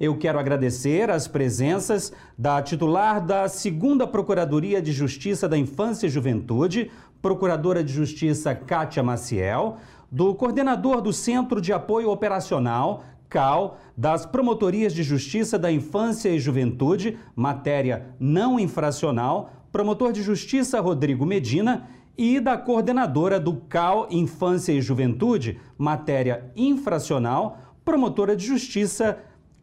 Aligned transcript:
Eu 0.00 0.16
quero 0.16 0.38
agradecer 0.38 1.10
as 1.10 1.26
presenças 1.26 2.12
da 2.36 2.62
titular 2.62 3.20
da 3.20 3.48
segunda 3.48 4.06
Procuradoria 4.06 4.80
de 4.80 4.92
Justiça 4.92 5.48
da 5.48 5.58
Infância 5.58 6.06
e 6.06 6.10
Juventude, 6.10 6.88
Procuradora 7.20 7.82
de 7.82 7.92
Justiça 7.92 8.54
Kátia 8.54 9.02
Maciel, 9.02 9.78
do 10.08 10.36
coordenador 10.36 11.00
do 11.00 11.12
Centro 11.12 11.60
de 11.60 11.72
Apoio 11.72 12.10
Operacional, 12.10 13.02
CAL, 13.28 13.76
das 13.96 14.24
Promotorias 14.24 14.94
de 14.94 15.02
Justiça 15.02 15.58
da 15.58 15.70
Infância 15.70 16.28
e 16.28 16.38
Juventude, 16.38 17.18
matéria 17.34 18.06
não 18.20 18.58
infracional, 18.60 19.50
promotor 19.72 20.12
de 20.12 20.22
Justiça 20.22 20.80
Rodrigo 20.80 21.26
Medina 21.26 21.88
e 22.16 22.38
da 22.38 22.56
coordenadora 22.56 23.40
do 23.40 23.54
CAL 23.68 24.06
Infância 24.12 24.72
e 24.72 24.80
Juventude, 24.80 25.58
matéria 25.76 26.52
infracional, 26.54 27.58
promotora 27.84 28.36
de 28.36 28.46
Justiça 28.46 29.18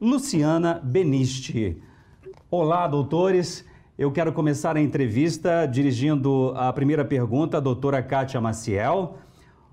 Luciana 0.05 0.79
Benisti. 0.83 1.81
Olá, 2.51 2.87
doutores. 2.87 3.65
Eu 3.97 4.11
quero 4.11 4.31
começar 4.31 4.77
a 4.77 4.81
entrevista 4.81 5.65
dirigindo 5.65 6.53
a 6.55 6.71
primeira 6.71 7.03
pergunta 7.03 7.57
à 7.57 7.59
doutora 7.59 8.03
Kátia 8.03 8.39
Maciel. 8.39 9.17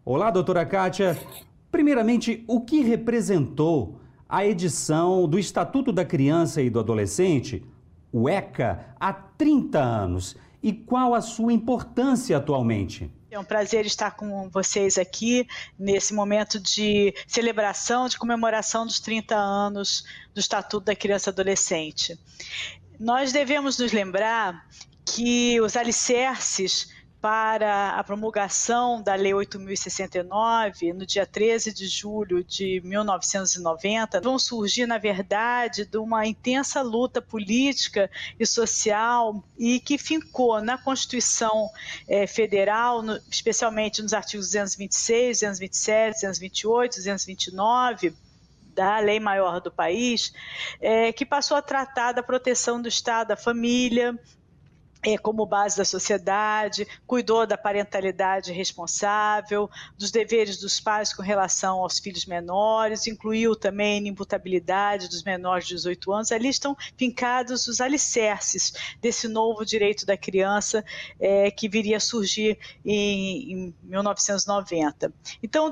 Olá, 0.03 0.31
doutora 0.31 0.65
Kátia. 0.65 1.19
Primeiramente, 1.71 2.45
o 2.49 2.63
que 2.63 2.81
representou 2.81 4.01
a 4.27 4.47
edição 4.47 5.29
do 5.29 5.39
Estatuto 5.39 5.93
da 5.93 6.03
Criança 6.03 6.63
e 6.63 6.71
do 6.71 6.81
Adolescente, 6.81 7.63
o 8.11 8.27
ECA, 8.27 8.87
há 8.99 9.13
30 9.13 9.79
anos? 9.79 10.35
E 10.63 10.73
qual 10.73 11.15
a 11.15 11.21
sua 11.21 11.53
importância 11.53 12.39
atualmente? 12.39 13.13
É 13.33 13.39
um 13.39 13.45
prazer 13.45 13.87
estar 13.87 14.11
com 14.11 14.51
vocês 14.51 14.99
aqui 14.99 15.49
nesse 15.79 16.13
momento 16.13 16.61
de 16.61 17.15
celebração, 17.27 18.07
de 18.07 18.19
comemoração 18.19 18.85
dos 18.85 19.01
30 19.01 19.35
anos 19.35 20.05
do 20.35 20.39
Estatuto 20.39 20.85
da 20.85 20.95
Criança 20.95 21.31
e 21.31 21.33
Adolescente. 21.33 22.21
Nós 23.01 23.33
devemos 23.33 23.79
nos 23.79 23.91
lembrar 23.91 24.69
que 25.07 25.59
os 25.63 25.79
alicerces 25.79 26.93
para 27.23 27.91
a 27.91 28.03
promulgação 28.03 29.01
da 29.01 29.15
Lei 29.15 29.31
8.069, 29.31 30.93
no 30.93 31.07
dia 31.07 31.25
13 31.25 31.73
de 31.73 31.87
julho 31.87 32.43
de 32.43 32.83
1990, 32.85 34.21
vão 34.21 34.41
surgir, 34.41 34.87
na 34.87 34.99
verdade, 34.99 35.87
de 35.87 35.99
uma 35.99 36.27
intensa 36.27 36.83
luta 36.83 37.23
política 37.23 38.11
e 38.41 38.45
social 38.45 39.41
e 39.57 39.79
que 39.79 39.97
fincou 39.99 40.61
na 40.61 40.77
Constituição 40.77 41.71
eh, 42.09 42.27
Federal, 42.27 43.03
no, 43.03 43.17
especialmente 43.31 44.03
nos 44.03 44.13
artigos 44.13 44.49
226, 44.49 45.39
227, 45.43 46.15
228, 46.23 46.97
229, 46.97 48.17
da 48.75 48.99
lei 48.99 49.21
maior 49.21 49.61
do 49.61 49.71
país, 49.71 50.33
é, 50.81 51.13
que 51.13 51.25
passou 51.25 51.57
a 51.57 51.63
tratar 51.63 52.11
da 52.13 52.23
proteção 52.23 52.83
do 52.83 52.89
Estado, 52.89 53.29
da 53.29 53.37
família, 53.37 54.19
é, 55.05 55.19
como 55.19 55.45
base 55.45 55.77
da 55.77 55.85
sociedade, 55.85 56.87
cuidou 57.07 57.45
da 57.45 57.59
parentalidade 57.59 58.53
responsável, 58.53 59.69
dos 59.99 60.13
deveres 60.13 60.59
dos 60.59 60.79
pais 60.81 61.13
com 61.13 61.23
relação 61.23 61.81
aos 61.81 61.99
filhos 61.99 62.25
menores, 62.25 63.07
incluiu 63.09 63.57
também 63.57 63.95
a 63.95 63.97
inimputabilidade 63.97 65.09
dos 65.09 65.25
menores 65.25 65.67
de 65.67 65.75
18 65.75 66.13
anos. 66.13 66.33
Ali 66.33 66.49
estão 66.49 66.77
fincados 66.97 67.67
os 67.67 67.81
alicerces 67.81 68.73
desse 69.01 69.27
novo 69.27 69.65
direito 69.65 70.07
da 70.07 70.17
criança 70.17 70.85
é, 71.19 71.51
que 71.51 71.69
viria 71.69 71.97
a 71.97 72.01
surgir 72.01 72.57
em, 72.85 73.53
em 73.53 73.75
1990. 73.83 75.13
Então, 75.43 75.71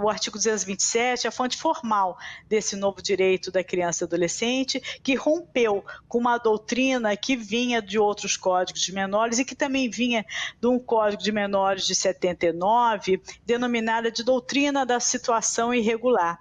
o 0.00 0.08
artigo 0.08 0.36
227 0.36 1.26
é 1.26 1.28
a 1.28 1.32
fonte 1.32 1.56
formal 1.56 2.18
desse 2.48 2.74
novo 2.74 3.00
direito 3.00 3.52
da 3.52 3.62
criança 3.62 4.02
e 4.02 4.06
adolescente, 4.06 4.80
que 5.02 5.14
rompeu 5.14 5.84
com 6.08 6.18
uma 6.18 6.38
doutrina 6.38 7.16
que 7.16 7.36
vinha 7.36 7.80
de 7.80 7.98
outros 7.98 8.36
códigos 8.36 8.63
Código 8.64 8.78
de 8.78 8.92
Menores 8.94 9.38
e 9.38 9.44
que 9.44 9.54
também 9.54 9.90
vinha 9.90 10.24
de 10.58 10.66
um 10.66 10.78
Código 10.78 11.22
de 11.22 11.30
Menores 11.30 11.86
de 11.86 11.94
79, 11.94 13.20
denominada 13.44 14.10
de 14.10 14.24
Doutrina 14.24 14.86
da 14.86 14.98
Situação 14.98 15.74
Irregular. 15.74 16.38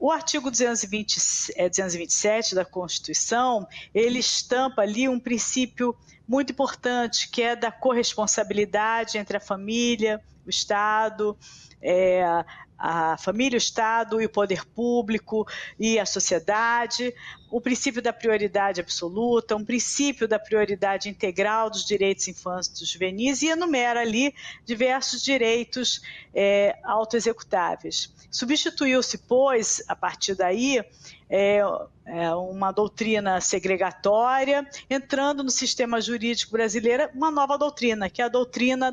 O 0.00 0.10
artigo 0.10 0.50
220, 0.50 1.52
é, 1.54 1.68
227 1.68 2.56
da 2.56 2.64
Constituição, 2.64 3.68
ele 3.94 4.18
estampa 4.18 4.82
ali 4.82 5.08
um 5.08 5.20
princípio 5.20 5.96
muito 6.26 6.50
importante, 6.50 7.28
que 7.28 7.40
é 7.40 7.54
da 7.54 7.70
corresponsabilidade 7.70 9.16
entre 9.16 9.36
a 9.36 9.40
família, 9.40 10.20
o 10.46 10.50
Estado, 10.50 11.36
é, 11.80 12.44
a 12.82 13.16
família, 13.16 13.56
o 13.56 13.58
Estado 13.58 14.20
e 14.20 14.26
o 14.26 14.28
poder 14.28 14.64
público 14.64 15.46
e 15.78 16.00
a 16.00 16.04
sociedade, 16.04 17.14
o 17.48 17.60
princípio 17.60 18.02
da 18.02 18.12
prioridade 18.12 18.80
absoluta, 18.80 19.54
um 19.54 19.64
princípio 19.64 20.26
da 20.26 20.36
prioridade 20.36 21.08
integral 21.08 21.70
dos 21.70 21.84
direitos 21.84 22.26
infantis 22.26 22.80
e 22.80 22.84
juvenis 22.84 23.40
e 23.42 23.48
enumera 23.48 24.00
ali 24.00 24.34
diversos 24.64 25.22
direitos 25.22 26.02
é, 26.34 26.76
autoexecutáveis. 26.82 28.12
Substituiu-se, 28.32 29.18
pois, 29.18 29.84
a 29.86 29.94
partir 29.94 30.34
daí, 30.34 30.82
é, 31.30 31.60
é 32.04 32.34
uma 32.34 32.72
doutrina 32.72 33.40
segregatória, 33.40 34.66
entrando 34.90 35.44
no 35.44 35.50
sistema 35.50 36.00
jurídico 36.00 36.50
brasileiro 36.50 37.08
uma 37.14 37.30
nova 37.30 37.56
doutrina, 37.56 38.10
que 38.10 38.20
é 38.20 38.24
a 38.24 38.28
doutrina 38.28 38.92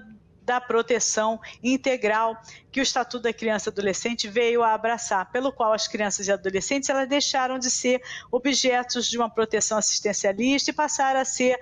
da 0.50 0.60
proteção 0.60 1.40
integral 1.62 2.36
que 2.72 2.80
o 2.80 2.82
Estatuto 2.82 3.22
da 3.22 3.32
Criança 3.32 3.70
e 3.70 3.72
Adolescente 3.72 4.28
veio 4.28 4.64
a 4.64 4.74
abraçar, 4.74 5.32
pelo 5.32 5.52
qual 5.52 5.74
as 5.74 5.88
crianças 5.88 6.28
e 6.28 6.32
adolescentes 6.32 6.90
elas 6.90 7.08
deixaram 7.08 7.60
de 7.60 7.70
ser 7.70 8.02
objetos 8.32 9.08
de 9.08 9.16
uma 9.16 9.30
proteção 9.30 9.78
assistencialista 9.78 10.72
e 10.72 10.74
passaram 10.74 11.20
a 11.20 11.26
ser 11.26 11.59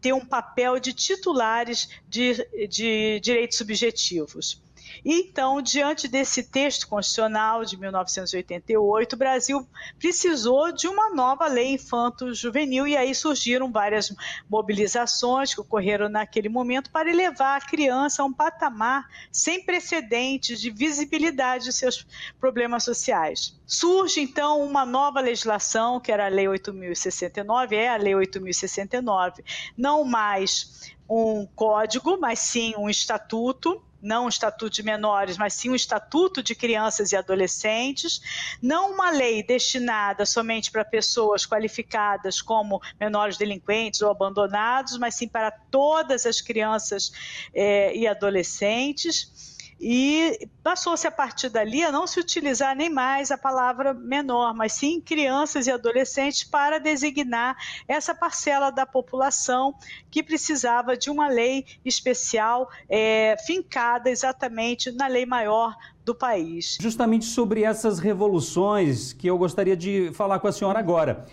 ter 0.00 0.12
um 0.12 0.26
papel 0.26 0.80
de 0.80 0.92
titulares 0.92 1.88
de, 2.08 2.34
de 2.66 3.20
direitos 3.20 3.58
subjetivos. 3.58 4.60
Então, 5.04 5.62
diante 5.62 6.06
desse 6.06 6.42
texto 6.42 6.86
constitucional 6.88 7.64
de 7.64 7.78
1988, 7.78 9.12
o 9.12 9.16
Brasil 9.16 9.68
precisou 9.98 10.72
de 10.72 10.86
uma 10.86 11.14
nova 11.14 11.46
lei 11.46 11.72
infanto-juvenil 11.72 12.86
e 12.86 12.96
aí 12.96 13.14
surgiram 13.14 13.72
várias 13.72 14.14
mobilizações 14.48 15.54
que 15.54 15.60
ocorreram 15.60 16.08
naquele 16.08 16.48
momento 16.48 16.90
para 16.90 17.10
elevar 17.10 17.60
a 17.60 17.64
criança 17.64 18.22
a 18.22 18.24
um 18.26 18.32
patamar 18.32 19.08
sem 19.30 19.64
precedentes 19.64 20.60
de 20.60 20.70
visibilidade 20.70 21.64
de 21.64 21.72
seus 21.72 22.06
problemas 22.38 22.84
sociais. 22.84 23.58
Surge 23.66 24.20
então 24.20 24.60
uma 24.60 24.84
nova 24.84 25.20
legislação, 25.20 25.98
que 25.98 26.12
era 26.12 26.26
a 26.26 26.28
Lei 26.28 26.46
8069, 26.48 27.76
é 27.76 27.88
a 27.88 27.96
Lei 27.96 28.14
8069, 28.14 29.44
não 29.76 30.04
mais 30.04 30.94
um 31.08 31.46
código, 31.54 32.18
mas 32.18 32.38
sim 32.38 32.74
um 32.76 32.88
estatuto 32.88 33.82
não 34.04 34.26
um 34.26 34.28
estatuto 34.28 34.74
de 34.74 34.82
menores, 34.82 35.38
mas 35.38 35.54
sim 35.54 35.70
um 35.70 35.74
estatuto 35.74 36.42
de 36.42 36.54
crianças 36.54 37.12
e 37.12 37.16
adolescentes, 37.16 38.20
não 38.62 38.92
uma 38.92 39.10
lei 39.10 39.42
destinada 39.42 40.26
somente 40.26 40.70
para 40.70 40.84
pessoas 40.84 41.46
qualificadas 41.46 42.42
como 42.42 42.80
menores 43.00 43.38
delinquentes 43.38 44.02
ou 44.02 44.10
abandonados, 44.10 44.98
mas 44.98 45.14
sim 45.14 45.26
para 45.26 45.50
todas 45.50 46.26
as 46.26 46.40
crianças 46.40 47.10
eh, 47.54 47.96
e 47.96 48.06
adolescentes 48.06 49.53
e 49.86 50.48
passou-se 50.62 51.06
a 51.06 51.10
partir 51.10 51.50
dali 51.50 51.84
a 51.84 51.92
não 51.92 52.06
se 52.06 52.18
utilizar 52.18 52.74
nem 52.74 52.88
mais 52.88 53.30
a 53.30 53.36
palavra 53.36 53.92
menor, 53.92 54.54
mas 54.54 54.72
sim 54.72 54.98
crianças 54.98 55.66
e 55.66 55.70
adolescentes 55.70 56.42
para 56.42 56.80
designar 56.80 57.54
essa 57.86 58.14
parcela 58.14 58.70
da 58.70 58.86
população 58.86 59.74
que 60.10 60.22
precisava 60.22 60.96
de 60.96 61.10
uma 61.10 61.28
lei 61.28 61.66
especial 61.84 62.70
é, 62.88 63.36
fincada 63.44 64.08
exatamente 64.08 64.90
na 64.90 65.06
lei 65.06 65.26
maior 65.26 65.76
do 66.02 66.14
país. 66.14 66.78
Justamente 66.80 67.26
sobre 67.26 67.62
essas 67.62 67.98
revoluções 67.98 69.12
que 69.12 69.26
eu 69.26 69.36
gostaria 69.36 69.76
de 69.76 70.10
falar 70.14 70.38
com 70.38 70.48
a 70.48 70.52
senhora 70.52 70.78
agora. 70.78 71.26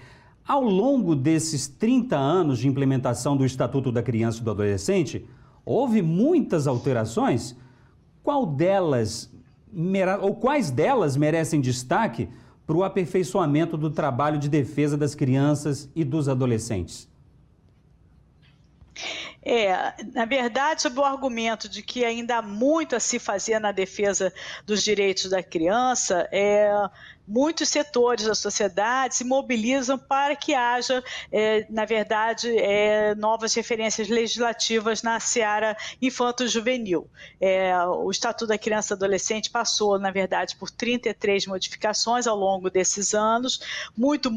Ao 0.46 0.62
longo 0.62 1.16
desses 1.16 1.70
30 1.70 2.18
anos 2.18 2.60
de 2.60 2.68
implementação 2.68 3.38
do 3.38 3.46
Estatuto 3.46 3.94
da 3.94 4.04
Criança 4.04 4.40
e 4.40 4.44
do 4.44 4.52
Adolescente, 4.52 5.26
houve 5.64 6.02
muitas 6.02 6.68
alterações 6.68 7.56
qual 8.24 8.46
delas, 8.46 9.30
ou 10.22 10.36
quais 10.36 10.70
delas 10.70 11.18
merecem 11.18 11.60
destaque 11.60 12.30
para 12.66 12.76
o 12.78 12.84
aperfeiçoamento 12.84 13.78
do 13.78 13.90
trabalho 13.90 14.38
de 14.38 14.48
defesa 14.48 14.98
das 14.98 15.16
crianças 15.16 15.90
e 15.96 16.04
dos 16.04 16.30
adolescentes? 16.30 17.10
É, 19.44 19.94
na 20.14 20.26
verdade, 20.26 20.84
sob 20.84 21.00
o 21.00 21.04
argumento 21.04 21.68
de 21.68 21.82
que 21.82 22.06
ainda 22.06 22.38
há 22.38 22.42
muito 22.44 22.96
a 22.96 23.00
se 23.00 23.18
fazer 23.18 23.60
na 23.60 23.72
defesa 23.72 24.32
dos 24.68 24.84
direitos 24.84 25.30
da 25.30 25.42
criança, 25.42 26.30
é, 26.32 26.72
muitos 27.32 27.70
setores 27.70 28.26
da 28.26 28.36
sociedade 28.36 29.16
se 29.16 29.24
mobilizam 29.24 29.98
para 29.98 30.36
que 30.36 30.54
haja, 30.54 31.02
é, 31.32 31.66
na 31.70 31.86
verdade, 31.86 32.50
é, 32.58 33.16
novas 33.16 33.54
referências 33.54 34.10
legislativas 34.10 35.02
na 35.02 35.18
seara 35.18 35.78
infanto-juvenil. 36.02 37.10
É, 37.40 37.74
o 37.86 38.12
Estatuto 38.12 38.48
da 38.48 38.58
Criança 38.58 38.94
e 38.94 38.96
Adolescente 38.96 39.50
passou, 39.50 39.98
na 39.98 40.12
verdade, 40.12 40.58
por 40.58 40.70
33 40.70 41.48
modificações 41.48 42.28
ao 42.28 42.36
longo 42.36 42.70
desses 42.70 43.14
anos, 43.14 43.62
muito, 43.98 44.30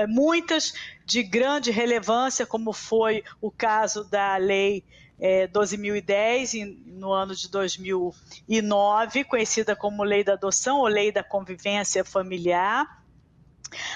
é, 0.00 0.06
muitas 0.06 0.72
de 1.04 1.22
grande 1.22 1.70
relevância, 1.70 2.46
como 2.46 2.72
foi 2.72 3.22
o 3.42 3.50
caso 3.50 4.04
da 4.04 4.38
lei 4.38 4.82
é, 5.20 5.48
12.010, 5.48 6.76
no 6.86 7.12
ano 7.12 7.34
de 7.34 7.50
2009, 7.50 9.24
conhecida 9.24 9.74
como 9.74 10.02
Lei 10.02 10.22
da 10.22 10.34
Adoção 10.34 10.78
ou 10.78 10.86
Lei 10.86 11.10
da 11.10 11.22
Convivência 11.22 12.04
Familiar. 12.04 12.98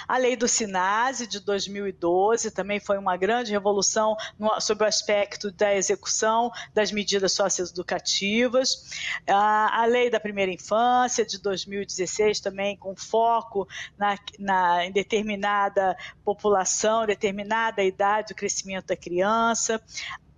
A 0.07 0.19
lei 0.19 0.37
do 0.37 0.47
SINASE 0.47 1.27
de 1.27 1.41
2012 1.41 2.51
também 2.51 2.81
foi 2.81 2.99
uma 2.99 3.17
grande 3.17 3.53
revolução 3.53 4.17
no, 4.39 4.61
sobre 4.61 4.85
o 4.85 4.87
aspecto 4.87 5.51
da 5.51 5.75
execução 5.75 6.51
das 6.75 6.93
medidas 6.93 7.33
socioeducativas. 7.33 8.91
A, 9.27 9.83
a 9.83 9.87
lei 9.87 10.11
da 10.11 10.21
primeira 10.21 10.53
infância 10.53 11.25
de 11.25 11.41
2016 11.41 12.41
também 12.41 12.77
com 12.77 12.95
foco 12.95 13.67
na, 13.97 14.19
na, 14.39 14.85
em 14.85 14.93
determinada 14.93 15.97
população, 16.25 17.07
determinada 17.07 17.83
idade 17.83 18.29
do 18.29 18.37
crescimento 18.37 18.89
da 18.89 18.97
criança. 18.97 19.81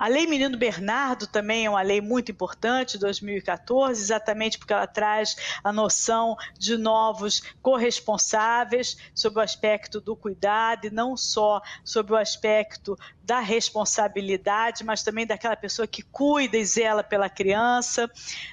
A 0.05 0.07
Lei 0.07 0.27
Menino 0.27 0.59
Bernardo 0.59 1.27
também 1.27 1.65
é 1.65 1.71
uma 1.71 1.81
lei 1.81 1.99
muito 1.99 2.31
importante, 2.31 2.99
2014, 2.99 4.03
exatamente 4.03 4.59
porque 4.59 4.75
ela 4.75 4.87
traz 4.87 5.35
a 5.65 5.73
noção 5.73 6.37
de 6.59 6.77
novos 6.77 7.43
corresponsáveis 7.63 8.99
sobre 9.15 9.39
o 9.39 9.43
aspecto 9.43 10.03
do 10.03 10.15
cuidado 10.15 10.89
e 10.89 10.91
não 10.91 11.17
só 11.17 11.63
sobre 11.83 12.13
o 12.13 12.17
aspecto 12.17 12.99
da 13.23 13.41
responsabilidade, 13.41 14.85
mas 14.85 15.03
também 15.03 15.27
daquela 15.27 15.57
pessoa 15.57 15.89
que 15.89 16.03
cuida 16.03 16.59
e 16.59 16.65
zela 16.67 17.03
pela 17.03 17.31
criança, 17.31 18.11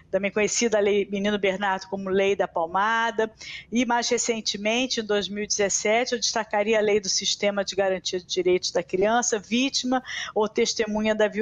também 0.09 0.31
conhecida 0.31 0.77
a 0.77 0.81
Lei 0.81 1.05
Menino 1.11 1.37
Bernardo 1.37 1.87
como 1.87 2.09
Lei 2.09 2.37
da 2.37 2.47
Palmada, 2.47 3.29
e 3.69 3.85
mais 3.85 4.07
recentemente, 4.07 5.01
em 5.01 5.03
2017, 5.03 6.13
eu 6.13 6.19
destacaria 6.19 6.77
a 6.77 6.81
Lei 6.81 7.01
do 7.01 7.09
Sistema 7.09 7.65
de 7.65 7.75
Garantia 7.75 8.19
de 8.19 8.25
Direitos 8.25 8.71
da 8.71 8.81
Criança, 8.81 9.37
vítima 9.37 10.01
ou 10.33 10.47
testemunha 10.47 11.13
da 11.13 11.27
violência. 11.27 11.40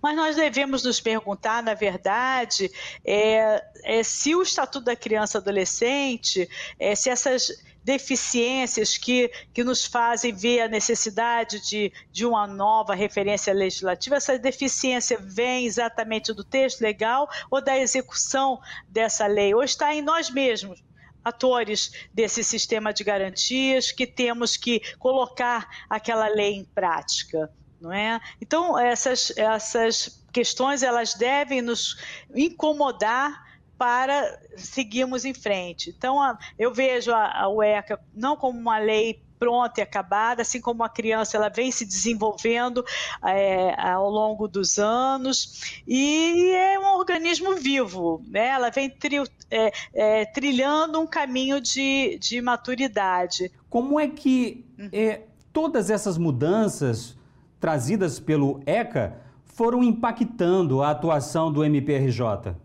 Mas 0.00 0.16
nós 0.16 0.36
devemos 0.36 0.82
nos 0.82 1.00
perguntar, 1.00 1.62
na 1.62 1.74
verdade, 1.74 2.70
é, 3.04 3.64
é, 3.84 4.02
se 4.02 4.34
o 4.34 4.42
Estatuto 4.42 4.84
da 4.84 4.96
Criança 4.96 5.38
e 5.38 5.40
Adolescente, 5.40 6.48
é, 6.78 6.94
se 6.94 7.10
essas 7.10 7.62
deficiências 7.84 8.96
que, 8.96 9.30
que 9.52 9.64
nos 9.64 9.84
fazem 9.84 10.32
ver 10.32 10.60
a 10.60 10.68
necessidade 10.68 11.60
de, 11.68 11.92
de 12.10 12.24
uma 12.24 12.46
nova 12.46 12.94
referência 12.94 13.52
legislativa, 13.52 14.16
essa 14.16 14.38
deficiência 14.38 15.18
vem 15.20 15.66
exatamente 15.66 16.32
do 16.32 16.44
texto 16.44 16.80
legal 16.80 17.28
ou 17.50 17.60
da 17.60 17.76
execução 17.76 18.60
dessa 18.88 19.26
lei, 19.26 19.54
ou 19.54 19.62
está 19.62 19.94
em 19.94 20.02
nós 20.02 20.30
mesmos, 20.30 20.82
atores 21.24 21.92
desse 22.12 22.42
sistema 22.42 22.92
de 22.92 23.04
garantias 23.04 23.92
que 23.92 24.06
temos 24.06 24.56
que 24.56 24.80
colocar 24.98 25.68
aquela 25.88 26.28
lei 26.28 26.54
em 26.54 26.64
prática, 26.64 27.50
não 27.82 27.92
é? 27.92 28.20
Então 28.40 28.78
essas 28.78 29.32
essas 29.36 30.24
questões 30.32 30.82
elas 30.82 31.14
devem 31.14 31.60
nos 31.60 31.96
incomodar 32.34 33.52
para 33.82 34.38
seguirmos 34.56 35.24
em 35.24 35.34
frente. 35.34 35.90
Então, 35.90 36.38
eu 36.56 36.72
vejo 36.72 37.12
a, 37.12 37.48
UECA 37.48 37.98
não 38.14 38.36
como 38.36 38.56
uma 38.56 38.78
lei 38.78 39.20
pronta 39.40 39.80
e 39.80 39.82
acabada, 39.82 40.42
assim 40.42 40.60
como 40.60 40.84
a 40.84 40.88
criança 40.88 41.36
ela 41.36 41.48
vem 41.48 41.72
se 41.72 41.84
desenvolvendo 41.84 42.84
é, 43.24 43.74
ao 43.76 44.08
longo 44.08 44.46
dos 44.46 44.78
anos 44.78 45.82
e 45.84 46.52
é 46.54 46.78
um 46.78 46.96
organismo 46.96 47.56
vivo, 47.56 48.22
né? 48.28 48.50
ela 48.50 48.70
vem 48.70 48.88
tri, 48.88 49.16
é, 49.50 49.72
é, 49.92 50.24
trilhando 50.26 51.00
um 51.00 51.06
caminho 51.08 51.60
de, 51.60 52.20
de 52.20 52.40
maturidade. 52.40 53.50
Como 53.68 53.98
é 53.98 54.06
que 54.06 54.64
uhum. 54.78 55.22
todas 55.52 55.90
essas 55.90 56.16
mudanças 56.16 57.16
trazidas 57.62 58.18
pelo 58.18 58.60
ECA 58.66 59.18
foram 59.44 59.84
impactando 59.84 60.82
a 60.82 60.90
atuação 60.90 61.52
do 61.52 61.62
MPRJ? 61.62 62.56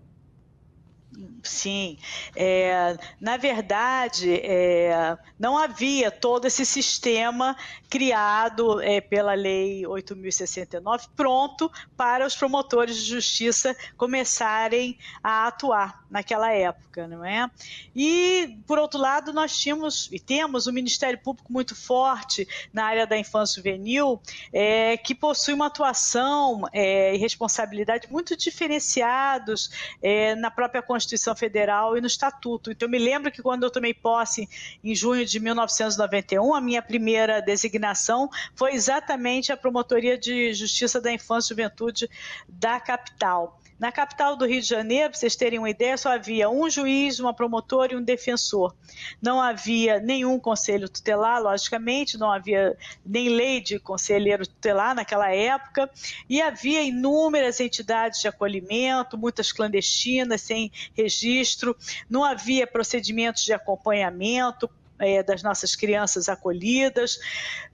Sim, 1.47 1.97
é, 2.35 2.97
na 3.19 3.37
verdade, 3.37 4.35
é, 4.43 5.17
não 5.39 5.57
havia 5.57 6.11
todo 6.11 6.45
esse 6.45 6.65
sistema 6.65 7.55
criado 7.89 8.81
é, 8.81 8.99
pela 8.99 9.33
Lei 9.33 9.83
8.069 9.83 11.07
pronto 11.15 11.71
para 11.95 12.25
os 12.25 12.35
promotores 12.35 12.97
de 12.97 13.05
justiça 13.05 13.75
começarem 13.95 14.97
a 15.23 15.47
atuar 15.47 16.05
naquela 16.09 16.51
época, 16.51 17.07
não 17.07 17.23
é? 17.23 17.49
E, 17.95 18.57
por 18.65 18.77
outro 18.77 18.99
lado, 18.99 19.33
nós 19.33 19.57
tínhamos 19.57 20.09
e 20.11 20.19
temos 20.19 20.67
um 20.67 20.71
Ministério 20.71 21.19
Público 21.19 21.51
muito 21.51 21.75
forte 21.75 22.47
na 22.73 22.85
área 22.85 23.07
da 23.07 23.17
infância 23.17 23.57
juvenil, 23.57 24.21
é, 24.51 24.97
que 24.97 25.13
possui 25.13 25.53
uma 25.53 25.67
atuação 25.67 26.63
é, 26.71 27.15
e 27.15 27.17
responsabilidade 27.17 28.07
muito 28.11 28.35
diferenciados 28.35 29.69
é, 30.01 30.35
na 30.35 30.49
própria 30.51 30.81
Constituição 30.81 31.35
Federal 31.37 31.97
e 31.97 32.01
no 32.01 32.07
Estatuto. 32.07 32.71
Então, 32.71 32.87
eu 32.87 32.91
me 32.91 32.99
lembro 32.99 33.31
que 33.31 33.41
quando 33.41 33.63
eu 33.63 33.71
tomei 33.71 33.93
posse 33.93 34.49
em 34.83 34.95
junho 34.95 35.25
de 35.25 35.39
1991, 35.39 36.53
a 36.53 36.61
minha 36.61 36.81
primeira 36.81 37.41
designação 37.41 38.29
foi 38.55 38.73
exatamente 38.73 39.51
a 39.51 39.57
Promotoria 39.57 40.17
de 40.17 40.53
Justiça 40.53 40.99
da 40.99 41.11
Infância 41.11 41.53
e 41.53 41.55
Juventude 41.55 42.09
da 42.47 42.79
capital. 42.79 43.59
Na 43.79 43.91
capital 43.91 44.35
do 44.35 44.45
Rio 44.45 44.59
de 44.59 44.67
Janeiro, 44.67 45.11
para 45.11 45.19
vocês 45.19 45.35
terem 45.35 45.59
uma 45.59 45.69
ideia, 45.69 45.97
só 45.97 46.11
havia 46.11 46.49
um 46.49 46.67
juiz, 46.69 47.19
uma 47.19 47.33
promotora 47.33 47.93
e 47.93 47.95
um 47.95 48.03
defensor. 48.03 48.75
Não 49.21 49.39
havia 49.39 49.99
nenhum 49.99 50.39
conselho 50.39 50.89
tutelar, 50.89 51.41
logicamente, 51.41 52.17
não 52.17 52.31
havia 52.31 52.75
nem 53.05 53.29
lei 53.29 53.61
de 53.61 53.79
conselheiro 53.79 54.47
tutelar 54.47 54.95
naquela 54.95 55.31
época, 55.31 55.89
e 56.27 56.41
havia 56.41 56.81
inúmeras 56.81 57.59
entidades 57.59 58.19
de 58.19 58.27
acolhimento, 58.27 59.17
muitas 59.17 59.51
clandestinas, 59.51 60.41
sem 60.41 60.71
registro, 60.95 61.77
não 62.09 62.23
havia 62.23 62.65
procedimentos 62.65 63.43
de 63.43 63.53
acompanhamento, 63.53 64.69
é, 64.99 65.21
das 65.21 65.43
nossas 65.43 65.75
crianças 65.75 66.27
acolhidas. 66.27 67.19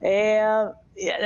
É, 0.00 0.44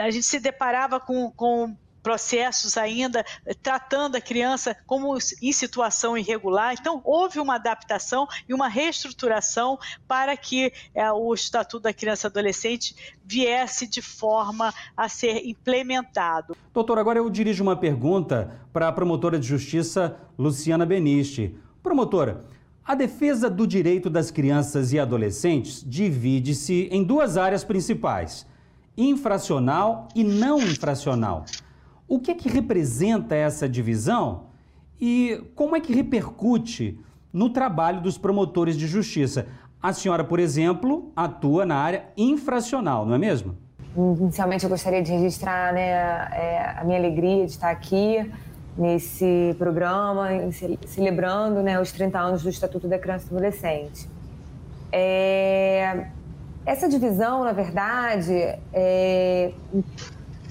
a 0.01 0.11
gente 0.11 0.25
se 0.25 0.39
deparava 0.39 1.01
com, 1.01 1.31
com 1.33 1.77
processos 2.03 2.77
ainda 2.77 3.25
eh, 3.45 3.55
tratando 3.55 4.17
a 4.17 4.21
criança 4.21 4.77
como 4.87 5.17
em 5.43 5.53
situação 5.53 6.17
irregular. 6.17 6.75
Então, 6.79 7.01
houve 7.05 7.41
uma 7.41 7.57
adaptação 7.57 8.27
e 8.49 8.55
uma 8.55 8.69
reestruturação 8.69 9.79
para 10.07 10.37
que 10.37 10.73
é, 10.95 11.11
o 11.13 11.35
Estatuto 11.35 11.85
da 11.85 11.93
Criança 11.93 12.27
e 12.27 12.29
Adolescente 12.29 12.97
viesse 13.25 13.87
de 13.87 14.01
forma 14.01 14.73
a 14.97 15.09
ser 15.09 15.47
implementado. 15.47 16.57
Doutor, 16.73 16.99
agora 16.99 17.19
eu 17.19 17.29
dirijo 17.29 17.63
uma 17.63 17.77
pergunta 17.77 18.59
para 18.73 18.89
a 18.89 18.93
promotora 18.93 19.39
de 19.39 19.47
justiça 19.47 20.17
Luciana 20.39 20.87
Benisti. 20.87 21.55
Promotora, 21.83 22.45
a 22.85 22.95
defesa 22.95 23.51
do 23.51 23.67
direito 23.67 24.09
das 24.09 24.31
crianças 24.31 24.95
e 24.95 24.99
adolescentes 24.99 25.85
divide-se 25.87 26.89
em 26.91 27.05
duas 27.05 27.37
áreas 27.37 27.63
principais: 27.63 28.47
infracional 28.97 30.09
e 30.15 30.25
não 30.25 30.59
infracional. 30.59 31.45
O 32.09 32.19
que 32.19 32.31
é 32.31 32.35
que 32.35 32.49
representa 32.49 33.35
essa 33.35 33.69
divisão 33.69 34.47
e 34.99 35.45
como 35.55 35.77
é 35.77 35.81
que 35.81 35.93
repercute 35.93 36.99
no 37.31 37.51
trabalho 37.51 38.01
dos 38.01 38.17
promotores 38.17 38.79
de 38.79 38.87
justiça? 38.87 39.47
A 39.81 39.93
senhora, 39.93 40.25
por 40.25 40.41
exemplo, 40.41 41.13
atua 41.15 41.67
na 41.67 41.77
área 41.77 42.07
infracional, 42.17 43.05
não 43.05 43.15
é 43.15 43.19
mesmo? 43.19 43.57
Inicialmente, 43.95 44.65
eu 44.65 44.71
gostaria 44.71 45.03
de 45.03 45.13
registrar 45.13 45.73
né, 45.75 45.91
é, 46.33 46.75
a 46.79 46.83
minha 46.85 46.99
alegria 46.99 47.45
de 47.45 47.53
estar 47.53 47.71
aqui 47.71 48.31
nesse 48.77 49.55
programa, 49.59 50.29
celebrando 50.87 51.63
né, 51.63 51.81
os 51.81 51.93
30 51.93 52.19
anos 52.19 52.43
do 52.43 52.49
Estatuto 52.49 52.89
da 52.89 52.99
Criança 52.99 53.27
e 53.27 53.29
do 53.29 53.37
Adolescente. 53.37 54.09
É, 54.91 56.07
essa 56.65 56.89
divisão, 56.89 57.45
na 57.45 57.53
verdade, 57.53 58.33
é, 58.73 59.53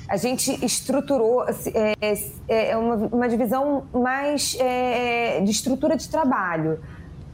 a 0.08 0.16
gente 0.16 0.64
estruturou 0.66 1.42
assim, 1.42 1.72
é, 1.74 1.94
é, 2.48 2.70
é 2.72 2.78
uma, 2.78 2.96
uma, 2.96 3.30
divisão 3.30 3.86
mais 3.94 4.56
é, 4.60 5.42
de 5.42 5.52
estrutura 5.52 5.98
de 5.98 6.08
trabalho, 6.08 6.80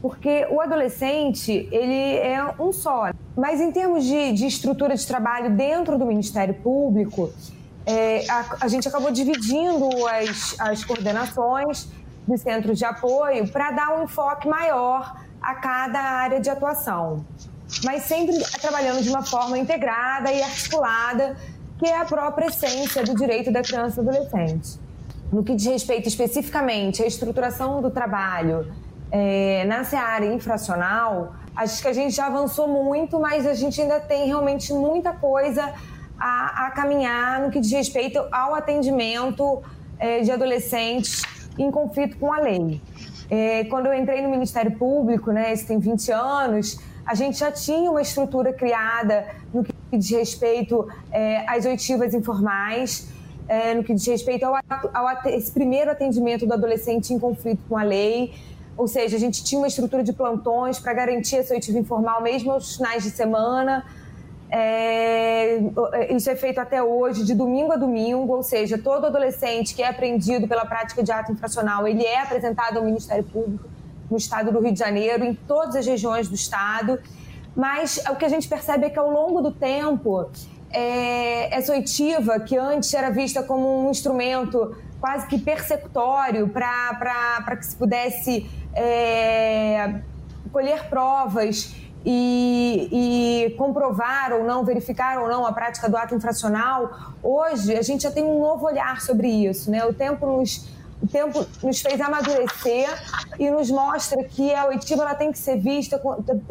porque 0.02 0.46
o 0.50 0.60
adolescente 0.60 1.68
ele 1.70 2.16
é 2.18 2.44
um 2.58 2.72
só. 2.72 3.10
Mas 3.36 3.60
em 3.60 3.70
termos 3.70 4.04
de, 4.04 4.32
de 4.32 4.46
estrutura 4.46 4.96
de 4.96 5.06
trabalho 5.06 5.50
dentro 5.50 5.96
do 5.96 6.04
Ministério 6.04 6.54
Público, 6.54 7.32
é, 7.86 8.28
a, 8.28 8.56
a, 8.62 8.68
gente 8.68 8.88
acabou 8.88 9.10
dividindo 9.10 9.88
as, 10.08 10.58
as 10.58 10.84
coordenações 10.84 11.88
dos 12.26 12.40
centros 12.40 12.78
de 12.78 12.84
apoio 12.84 13.46
para 13.48 13.70
dar 13.70 13.98
um 13.98 14.04
enfoque 14.04 14.48
maior 14.48 15.16
a 15.40 15.54
cada 15.54 16.00
área 16.00 16.40
de 16.40 16.48
atuação, 16.48 17.24
mas 17.84 18.04
sempre 18.04 18.34
trabalhando 18.60 19.02
de 19.02 19.10
uma 19.10 19.22
forma 19.22 19.58
integrada 19.58 20.32
e 20.32 20.42
articulada, 20.42 21.36
que 21.84 21.90
é 21.90 21.98
a 21.98 22.04
própria 22.06 22.46
essência 22.46 23.02
do 23.02 23.14
direito 23.14 23.52
da 23.52 23.60
criança 23.60 24.00
e 24.00 24.08
adolescente. 24.08 24.80
No 25.30 25.44
que 25.44 25.54
diz 25.54 25.66
respeito 25.66 26.08
especificamente 26.08 27.02
à 27.02 27.06
estruturação 27.06 27.82
do 27.82 27.90
trabalho 27.90 28.72
é, 29.12 29.66
na 29.66 29.82
área 30.00 30.32
infracional, 30.32 31.34
acho 31.54 31.82
que 31.82 31.88
a 31.88 31.92
gente 31.92 32.16
já 32.16 32.28
avançou 32.28 32.66
muito, 32.66 33.20
mas 33.20 33.46
a 33.46 33.52
gente 33.52 33.82
ainda 33.82 34.00
tem 34.00 34.26
realmente 34.26 34.72
muita 34.72 35.12
coisa 35.12 35.74
a, 36.18 36.68
a 36.68 36.70
caminhar 36.70 37.42
no 37.42 37.50
que 37.50 37.60
diz 37.60 37.72
respeito 37.72 38.18
ao 38.32 38.54
atendimento 38.54 39.62
é, 39.98 40.20
de 40.20 40.30
adolescentes 40.30 41.22
em 41.58 41.70
conflito 41.70 42.16
com 42.16 42.32
a 42.32 42.40
lei. 42.40 42.80
É, 43.28 43.64
quando 43.64 43.86
eu 43.86 43.94
entrei 43.94 44.22
no 44.22 44.30
Ministério 44.30 44.72
Público, 44.72 45.30
né, 45.32 45.52
isso 45.52 45.66
tem 45.66 45.78
20 45.78 46.10
anos, 46.12 46.78
a 47.04 47.14
gente 47.14 47.38
já 47.38 47.52
tinha 47.52 47.90
uma 47.90 48.00
estrutura 48.00 48.54
criada 48.54 49.26
no 49.52 49.62
que 49.62 49.74
diz 49.98 50.10
respeito 50.10 50.88
é, 51.10 51.44
às 51.48 51.64
oitivas 51.64 52.14
informais, 52.14 53.08
é, 53.48 53.74
no 53.74 53.84
que 53.84 53.94
diz 53.94 54.06
respeito 54.06 54.44
ao, 54.44 54.56
ao 54.92 55.28
esse 55.28 55.50
primeiro 55.50 55.90
atendimento 55.90 56.46
do 56.46 56.54
adolescente 56.54 57.12
em 57.12 57.18
conflito 57.18 57.60
com 57.68 57.76
a 57.76 57.82
lei. 57.82 58.34
Ou 58.76 58.88
seja, 58.88 59.16
a 59.16 59.20
gente 59.20 59.44
tinha 59.44 59.60
uma 59.60 59.68
estrutura 59.68 60.02
de 60.02 60.12
plantões 60.12 60.78
para 60.78 60.92
garantir 60.92 61.36
essa 61.36 61.54
oitiva 61.54 61.78
informal 61.78 62.22
mesmo 62.22 62.50
aos 62.52 62.76
finais 62.76 63.02
de 63.02 63.10
semana. 63.10 63.84
É, 64.50 65.58
isso 66.10 66.30
é 66.30 66.36
feito 66.36 66.58
até 66.58 66.82
hoje, 66.82 67.24
de 67.24 67.34
domingo 67.34 67.72
a 67.72 67.76
domingo, 67.76 68.32
ou 68.34 68.42
seja, 68.42 68.78
todo 68.78 69.06
adolescente 69.06 69.74
que 69.74 69.82
é 69.82 69.88
apreendido 69.88 70.46
pela 70.46 70.64
prática 70.64 71.02
de 71.02 71.10
ato 71.10 71.32
infracional, 71.32 71.88
ele 71.88 72.04
é 72.04 72.20
apresentado 72.20 72.78
ao 72.78 72.84
Ministério 72.84 73.24
Público 73.24 73.64
no 74.10 74.16
estado 74.16 74.52
do 74.52 74.60
Rio 74.60 74.72
de 74.72 74.78
Janeiro, 74.78 75.24
em 75.24 75.34
todas 75.34 75.74
as 75.76 75.86
regiões 75.86 76.28
do 76.28 76.34
estado. 76.34 77.00
Mas 77.54 77.98
o 78.10 78.16
que 78.16 78.24
a 78.24 78.28
gente 78.28 78.48
percebe 78.48 78.86
é 78.86 78.90
que 78.90 78.98
ao 78.98 79.10
longo 79.10 79.40
do 79.40 79.52
tempo, 79.52 80.28
é, 80.70 81.56
essa 81.56 81.72
oitiva, 81.72 82.40
que 82.40 82.56
antes 82.56 82.92
era 82.92 83.10
vista 83.10 83.42
como 83.42 83.86
um 83.86 83.90
instrumento 83.90 84.76
quase 85.00 85.26
que 85.26 85.38
persecutório 85.38 86.48
para 86.48 87.56
que 87.56 87.66
se 87.66 87.76
pudesse 87.76 88.48
é, 88.74 90.00
colher 90.50 90.88
provas 90.88 91.74
e, 92.04 92.88
e, 93.50 93.50
comprovar 93.56 94.32
ou 94.32 94.44
não, 94.44 94.64
verificar 94.64 95.18
ou 95.18 95.28
não 95.28 95.46
a 95.46 95.52
prática 95.52 95.88
do 95.88 95.96
ato 95.96 96.14
infracional, 96.14 97.14
hoje 97.22 97.74
a 97.74 97.82
gente 97.82 98.02
já 98.02 98.10
tem 98.10 98.24
um 98.24 98.40
novo 98.40 98.66
olhar 98.66 99.00
sobre 99.00 99.28
isso. 99.28 99.70
Né? 99.70 99.84
O 99.84 99.92
tempo 99.94 100.26
nos, 100.26 100.68
tempo 101.06 101.46
nos 101.62 101.80
fez 101.80 102.00
amadurecer 102.00 102.88
e 103.38 103.50
nos 103.50 103.70
mostra 103.70 104.22
que 104.24 104.54
a 104.54 104.66
oitiva 104.66 105.02
ela 105.02 105.14
tem 105.14 105.32
que 105.32 105.38
ser 105.38 105.58
vista 105.58 106.00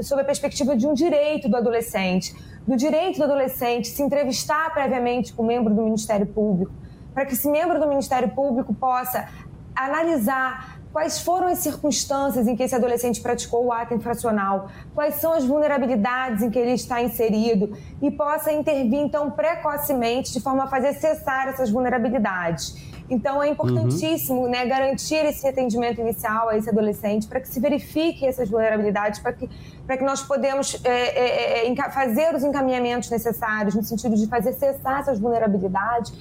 sob 0.02 0.22
a 0.22 0.26
perspectiva 0.26 0.76
de 0.76 0.88
um 0.88 0.94
direito 0.94 1.50
do 1.50 1.58
adolescente, 1.58 2.36
do 2.68 2.76
direito 2.76 3.18
do 3.18 3.24
adolescente 3.24 3.88
se 3.88 4.02
entrevistar 4.02 4.74
previamente 4.74 5.34
com 5.34 5.44
um 5.44 5.46
membro 5.46 5.74
do 5.74 5.82
Ministério 5.82 6.26
Público, 6.26 6.72
para 7.14 7.26
que 7.26 7.34
esse 7.34 7.48
membro 7.50 7.80
do 7.80 7.88
Ministério 7.88 8.30
Público 8.30 8.74
possa 8.74 9.30
analisar 9.76 10.73
quais 10.94 11.20
foram 11.20 11.48
as 11.48 11.58
circunstâncias 11.58 12.48
em 12.48 12.56
que 12.56 12.62
esse 12.62 12.76
adolescente 12.76 13.20
praticou 13.20 13.66
o 13.66 13.74
ato 13.74 13.96
infracional, 13.96 14.70
quais 14.94 15.16
são 15.16 15.34
as 15.34 15.44
vulnerabilidades 15.44 16.44
em 16.44 16.52
que 16.52 16.60
ele 16.60 16.74
está 16.74 17.02
inserido 17.02 17.76
e 18.00 18.12
possa 18.12 18.54
intervir 18.54 19.00
então 19.00 19.32
precocemente 19.32 20.32
de 20.32 20.40
forma 20.40 20.66
a 20.66 20.68
fazer 20.68 20.94
cessar 20.94 21.48
essas 21.48 21.72
vulnerabilidades. 21.72 22.94
Então 23.10 23.44
é 23.44 23.50
importantíssimo 23.50 24.42
uhum. 24.42 24.50
né, 24.50 24.66
garantir 24.66 25.26
esse 25.26 25.46
atendimento 25.48 26.00
inicial 26.00 26.50
a 26.50 26.58
esse 26.58 26.70
adolescente 26.70 27.28
para 27.28 27.42
que 27.42 27.48
se 27.48 27.60
verifique 27.60 28.26
essas 28.26 28.50
vulnerabilidades, 28.50 29.20
para 29.20 29.34
que, 29.34 29.48
que 29.48 30.04
nós 30.04 30.22
podemos 30.22 30.80
é, 30.86 31.66
é, 31.66 31.72
é, 31.72 31.90
fazer 31.90 32.34
os 32.34 32.44
encaminhamentos 32.44 33.10
necessários 33.10 33.76
no 33.76 33.84
sentido 33.84 34.16
de 34.16 34.28
fazer 34.28 34.54
cessar 34.54 35.02
essas 35.02 35.20
vulnerabilidades 35.20 36.14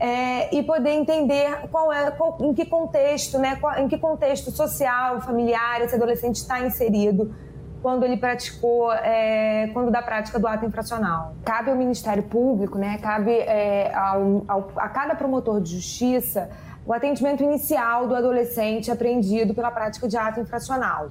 é, 0.00 0.54
e 0.54 0.62
poder 0.62 0.90
entender 0.90 1.68
qual 1.70 1.92
é, 1.92 2.10
qual, 2.10 2.38
em 2.40 2.54
que 2.54 2.64
contexto, 2.64 3.38
né, 3.38 3.56
qual, 3.56 3.78
em 3.78 3.88
que 3.88 3.98
contexto 3.98 4.50
social, 4.50 5.20
familiar 5.20 5.80
esse 5.82 5.94
adolescente 5.94 6.36
está 6.36 6.60
inserido 6.60 7.34
quando 7.82 8.04
ele 8.04 8.16
praticou, 8.16 8.92
é, 8.92 9.70
quando 9.72 9.90
da 9.90 10.02
prática 10.02 10.38
do 10.38 10.46
ato 10.46 10.64
infracional. 10.64 11.34
Cabe 11.44 11.70
ao 11.70 11.76
Ministério 11.76 12.22
Público, 12.22 12.78
né, 12.78 12.98
cabe 12.98 13.32
é, 13.32 13.92
ao, 13.94 14.44
ao, 14.48 14.72
a 14.76 14.88
cada 14.88 15.14
promotor 15.14 15.60
de 15.60 15.76
justiça 15.76 16.48
o 16.86 16.92
atendimento 16.92 17.42
inicial 17.42 18.08
do 18.08 18.14
adolescente 18.14 18.90
apreendido 18.90 19.52
pela 19.52 19.70
prática 19.70 20.08
de 20.08 20.16
ato 20.16 20.40
infracional. 20.40 21.10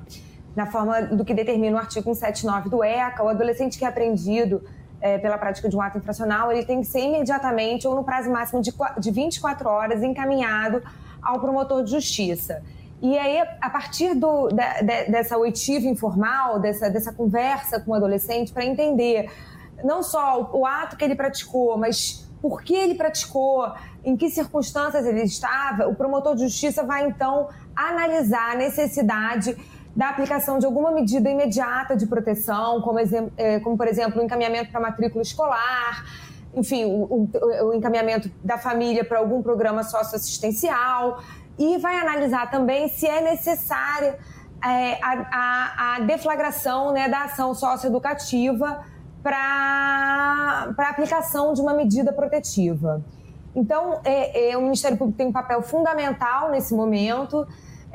Na 0.56 0.66
forma 0.66 1.04
do 1.04 1.24
que 1.24 1.36
determina 1.36 1.78
o 1.78 1.80
artigo 1.80 2.04
179 2.16 2.68
do 2.68 2.84
ECA, 2.84 3.24
o 3.24 3.30
adolescente 3.30 3.78
que 3.78 3.86
é 3.86 3.88
apreendido 3.88 4.64
é, 5.02 5.18
pela 5.18 5.38
prática 5.38 5.70
de 5.70 5.76
um 5.76 5.82
ato 5.82 5.98
infracional, 5.98 6.52
ele 6.52 6.66
tem 6.66 6.82
que 6.82 6.88
ser 6.88 7.02
imediatamente 7.02 7.88
ou 7.88 7.96
no 7.96 8.04
prazo 8.04 8.30
máximo 8.30 8.62
de, 8.62 8.74
de 9.00 9.12
24 9.12 9.70
horas 9.70 10.04
encaminhado 10.04 10.82
ao 11.22 11.40
promotor 11.40 11.84
de 11.84 11.92
justiça. 11.92 12.62
E 13.02 13.18
aí, 13.18 13.40
a 13.62 13.70
partir 13.70 14.16
do, 14.16 14.48
da, 14.48 14.82
dessa 14.82 15.38
oitiva 15.38 15.86
informal, 15.86 16.60
dessa, 16.60 16.90
dessa 16.90 17.14
conversa 17.14 17.80
com 17.80 17.92
o 17.92 17.94
adolescente, 17.94 18.52
para 18.52 18.66
entender 18.66 19.30
não 19.84 20.02
só 20.02 20.42
o, 20.42 20.62
o 20.62 20.66
ato 20.66 20.98
que 20.98 21.04
ele 21.04 21.16
praticou, 21.16 21.78
mas 21.78 22.28
por 22.42 22.64
que 22.64 22.74
ele 22.74 22.96
praticou, 22.96 23.72
em 24.04 24.16
que 24.16 24.30
circunstâncias 24.30 25.06
ele 25.06 25.22
estava, 25.24 25.88
o 25.88 25.96
promotor 25.96 26.36
de 26.36 26.44
justiça 26.44 26.84
vai 26.84 27.06
então 27.06 27.50
analisar 27.76 28.54
a 28.54 28.56
necessidade 28.56 29.56
da 29.98 30.10
aplicação 30.10 30.60
de 30.60 30.66
alguma 30.68 30.92
medida 30.92 31.28
imediata 31.28 31.98
de 31.98 32.06
proteção, 32.06 32.80
como, 32.82 33.00
é, 33.36 33.60
como 33.62 33.76
por 33.76 33.88
exemplo, 33.88 34.22
o 34.22 34.24
encaminhamento 34.24 34.72
para 34.72 34.80
matrícula 34.80 35.24
escolar, 35.24 36.06
enfim, 36.54 36.86
o, 36.86 37.04
o, 37.04 37.68
o 37.70 37.74
encaminhamento 37.74 38.30
da 38.44 38.60
família 38.60 39.04
para 39.04 39.18
algum 39.18 39.42
programa 39.42 39.82
socioassistencial, 39.82 41.20
e 41.58 41.80
vai 41.80 41.98
analisar 41.98 42.52
também 42.52 42.88
se 42.90 43.08
é 43.08 43.22
necessária 43.22 44.20
é, 44.64 45.04
a, 45.04 45.26
a, 45.32 45.96
a, 45.96 46.00
deflagração 46.02 46.94
né, 46.94 47.10
da 47.10 47.24
ação 47.24 47.56
socioeducativa 47.56 48.86
para 49.24 50.76
a 50.78 50.90
aplicação 50.92 51.54
de 51.54 51.62
uma 51.62 51.74
medida 51.74 52.14
protetiva. 52.14 53.04
Então, 53.56 54.00
é, 54.04 54.52
é, 54.52 54.58
o 54.58 54.62
Ministério 54.62 54.96
Público 54.96 55.18
tem 55.18 55.26
um 55.26 55.32
papel 55.32 55.64
fundamental 55.64 56.52
nesse 56.52 56.76
momento 56.76 57.48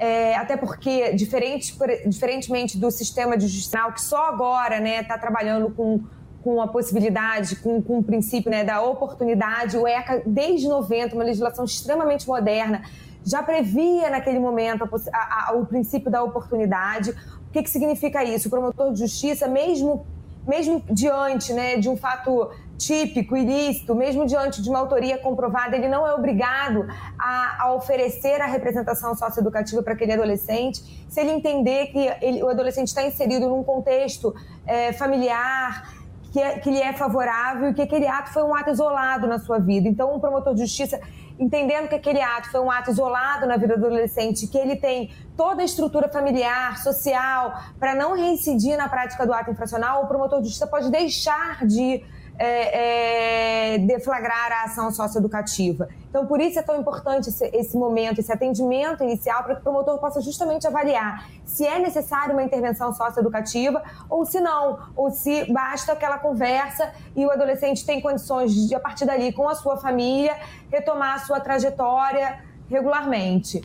é, 0.02 0.34
até 0.34 0.56
porque, 0.56 1.12
diferente, 1.12 1.78
diferentemente 2.08 2.76
do 2.76 2.90
sistema 2.90 3.38
justiça, 3.38 3.92
que 3.92 4.02
só 4.02 4.30
agora 4.30 4.78
está 4.78 4.82
né, 4.82 5.02
tá 5.04 5.16
trabalhando 5.16 5.70
com, 5.70 6.00
com 6.42 6.60
a 6.60 6.66
possibilidade, 6.66 7.54
com, 7.54 7.80
com 7.80 8.00
o 8.00 8.02
princípio 8.02 8.50
né, 8.50 8.64
da 8.64 8.82
oportunidade, 8.82 9.76
o 9.76 9.86
ECA, 9.86 10.20
desde 10.26 10.66
90, 10.66 11.14
uma 11.14 11.22
legislação 11.22 11.64
extremamente 11.64 12.26
moderna, 12.26 12.82
já 13.24 13.44
previa 13.44 14.10
naquele 14.10 14.40
momento 14.40 14.82
a, 15.12 15.50
a, 15.50 15.52
o 15.52 15.66
princípio 15.66 16.10
da 16.10 16.20
oportunidade. 16.20 17.10
O 17.48 17.52
que, 17.52 17.62
que 17.62 17.70
significa 17.70 18.24
isso? 18.24 18.48
O 18.48 18.50
promotor 18.50 18.92
de 18.92 18.98
justiça, 18.98 19.46
mesmo, 19.46 20.04
mesmo 20.44 20.82
diante 20.90 21.52
né, 21.52 21.76
de 21.76 21.88
um 21.88 21.96
fato 21.96 22.50
típico, 22.78 23.36
ilícito, 23.36 23.94
mesmo 23.94 24.26
diante 24.26 24.60
de 24.60 24.68
uma 24.68 24.78
autoria 24.78 25.18
comprovada, 25.18 25.76
ele 25.76 25.88
não 25.88 26.06
é 26.06 26.14
obrigado 26.14 26.86
a, 27.18 27.64
a 27.64 27.74
oferecer 27.74 28.40
a 28.40 28.46
representação 28.46 29.14
socioeducativa 29.14 29.82
para 29.82 29.92
aquele 29.92 30.12
adolescente, 30.12 31.06
se 31.08 31.20
ele 31.20 31.30
entender 31.30 31.86
que 31.86 32.10
ele, 32.20 32.42
o 32.42 32.48
adolescente 32.48 32.88
está 32.88 33.04
inserido 33.04 33.48
num 33.48 33.62
contexto 33.62 34.34
é, 34.66 34.92
familiar, 34.92 36.02
que, 36.32 36.40
é, 36.40 36.58
que 36.58 36.70
lhe 36.70 36.80
é 36.80 36.92
favorável 36.94 37.70
e 37.70 37.74
que 37.74 37.82
aquele 37.82 38.08
ato 38.08 38.32
foi 38.32 38.42
um 38.42 38.54
ato 38.54 38.70
isolado 38.70 39.26
na 39.26 39.38
sua 39.38 39.58
vida. 39.58 39.86
Então, 39.86 40.14
um 40.14 40.18
promotor 40.18 40.54
de 40.54 40.62
justiça, 40.62 40.98
entendendo 41.38 41.88
que 41.88 41.94
aquele 41.94 42.22
ato 42.22 42.50
foi 42.50 42.60
um 42.60 42.70
ato 42.70 42.90
isolado 42.90 43.46
na 43.46 43.58
vida 43.58 43.76
do 43.76 43.86
adolescente, 43.86 44.46
que 44.46 44.56
ele 44.56 44.76
tem 44.76 45.10
toda 45.36 45.60
a 45.60 45.64
estrutura 45.64 46.08
familiar, 46.08 46.78
social, 46.78 47.54
para 47.78 47.94
não 47.94 48.16
reincidir 48.16 48.76
na 48.78 48.88
prática 48.88 49.26
do 49.26 49.32
ato 49.32 49.50
infracional, 49.50 50.04
o 50.04 50.06
promotor 50.08 50.40
de 50.40 50.46
justiça 50.46 50.66
pode 50.66 50.90
deixar 50.90 51.66
de 51.66 52.02
é, 52.38 53.74
é, 53.74 53.78
deflagrar 53.78 54.52
a 54.52 54.64
ação 54.64 54.90
socioeducativa. 54.90 55.88
Então, 56.08 56.26
por 56.26 56.40
isso 56.40 56.58
é 56.58 56.62
tão 56.62 56.78
importante 56.78 57.28
esse, 57.28 57.44
esse 57.54 57.76
momento, 57.76 58.18
esse 58.18 58.32
atendimento 58.32 59.02
inicial, 59.02 59.42
para 59.42 59.54
que 59.54 59.60
o 59.60 59.64
promotor 59.64 59.98
possa 59.98 60.20
justamente 60.20 60.66
avaliar 60.66 61.26
se 61.44 61.66
é 61.66 61.78
necessário 61.78 62.32
uma 62.32 62.42
intervenção 62.42 62.92
socioeducativa 62.92 63.82
ou 64.08 64.24
se 64.24 64.40
não, 64.40 64.78
ou 64.96 65.10
se 65.10 65.50
basta 65.52 65.92
aquela 65.92 66.18
conversa 66.18 66.90
e 67.14 67.24
o 67.24 67.30
adolescente 67.30 67.84
tem 67.84 68.00
condições 68.00 68.54
de, 68.54 68.74
a 68.74 68.80
partir 68.80 69.04
dali, 69.04 69.32
com 69.32 69.48
a 69.48 69.54
sua 69.54 69.76
família, 69.76 70.36
retomar 70.70 71.14
a 71.14 71.18
sua 71.18 71.40
trajetória 71.40 72.40
regularmente. 72.68 73.62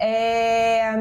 É, 0.00 0.94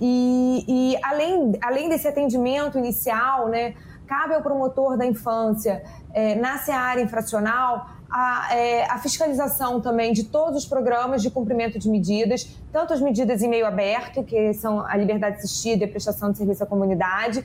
e, 0.00 0.64
e 0.68 0.98
além, 1.02 1.58
além 1.60 1.88
desse 1.88 2.06
atendimento 2.06 2.78
inicial, 2.78 3.48
né, 3.48 3.74
cabe 4.06 4.34
ao 4.34 4.42
promotor 4.42 4.96
da 4.96 5.04
infância, 5.04 5.82
é, 6.14 6.36
na 6.36 6.58
seara 6.58 7.00
infracional, 7.00 7.88
a, 8.10 8.56
é, 8.56 8.84
a, 8.84 8.98
fiscalização 8.98 9.80
também 9.80 10.12
de 10.12 10.24
todos 10.24 10.62
os 10.62 10.64
programas 10.64 11.20
de 11.20 11.30
cumprimento 11.30 11.78
de 11.78 11.88
medidas, 11.88 12.48
tanto 12.72 12.94
as 12.94 13.00
medidas 13.00 13.42
em 13.42 13.48
meio 13.48 13.66
aberto, 13.66 14.22
que 14.22 14.54
são 14.54 14.86
a 14.86 14.96
liberdade 14.96 15.36
assistida 15.36 15.84
e 15.84 15.86
a 15.86 15.90
prestação 15.90 16.30
de 16.30 16.38
serviço 16.38 16.62
à 16.62 16.66
comunidade, 16.66 17.44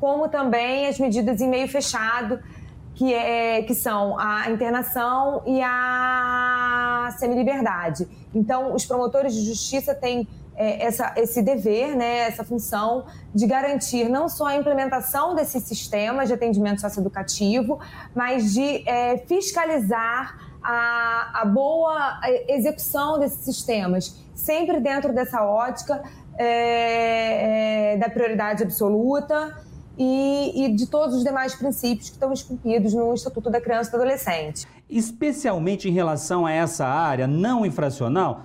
como 0.00 0.28
também 0.28 0.86
as 0.86 0.98
medidas 0.98 1.40
em 1.40 1.48
meio 1.48 1.68
fechado, 1.68 2.40
que, 2.96 3.14
é, 3.14 3.62
que 3.62 3.74
são 3.74 4.18
a 4.18 4.50
internação 4.50 5.42
e 5.46 5.62
a 5.62 7.14
semi-liberdade. 7.16 8.08
Então, 8.34 8.74
os 8.74 8.84
promotores 8.84 9.32
de 9.32 9.44
justiça 9.46 9.94
têm 9.94 10.26
é, 10.58 10.84
essa, 10.84 11.14
esse 11.16 11.40
dever, 11.40 11.94
né, 11.94 12.26
essa 12.26 12.42
função 12.42 13.06
de 13.32 13.46
garantir 13.46 14.08
não 14.08 14.28
só 14.28 14.46
a 14.46 14.56
implementação 14.56 15.32
desses 15.36 15.62
sistemas 15.62 16.26
de 16.26 16.34
atendimento 16.34 16.80
socioeducativo, 16.80 17.78
mas 18.12 18.52
de 18.52 18.82
é, 18.84 19.18
fiscalizar 19.18 20.36
a, 20.60 21.42
a, 21.42 21.44
boa 21.44 22.20
execução 22.48 23.20
desses 23.20 23.44
sistemas, 23.44 24.20
sempre 24.34 24.80
dentro 24.80 25.14
dessa 25.14 25.44
ótica 25.44 26.02
é, 26.36 27.92
é 27.92 27.96
da 27.96 28.10
prioridade 28.10 28.64
absoluta 28.64 29.56
e, 29.96 30.64
e, 30.64 30.74
de 30.74 30.86
todos 30.86 31.14
os 31.16 31.24
demais 31.24 31.54
princípios 31.54 32.08
que 32.08 32.14
estão 32.14 32.32
esculpidos 32.32 32.92
no 32.94 33.14
Estatuto 33.14 33.48
da 33.48 33.60
Criança 33.60 33.90
e 33.90 33.92
do 33.92 33.96
Adolescente. 33.96 34.66
Especialmente 34.90 35.88
em 35.88 35.92
relação 35.92 36.44
a 36.44 36.52
essa 36.52 36.84
área 36.84 37.28
não 37.28 37.64
infracional, 37.64 38.42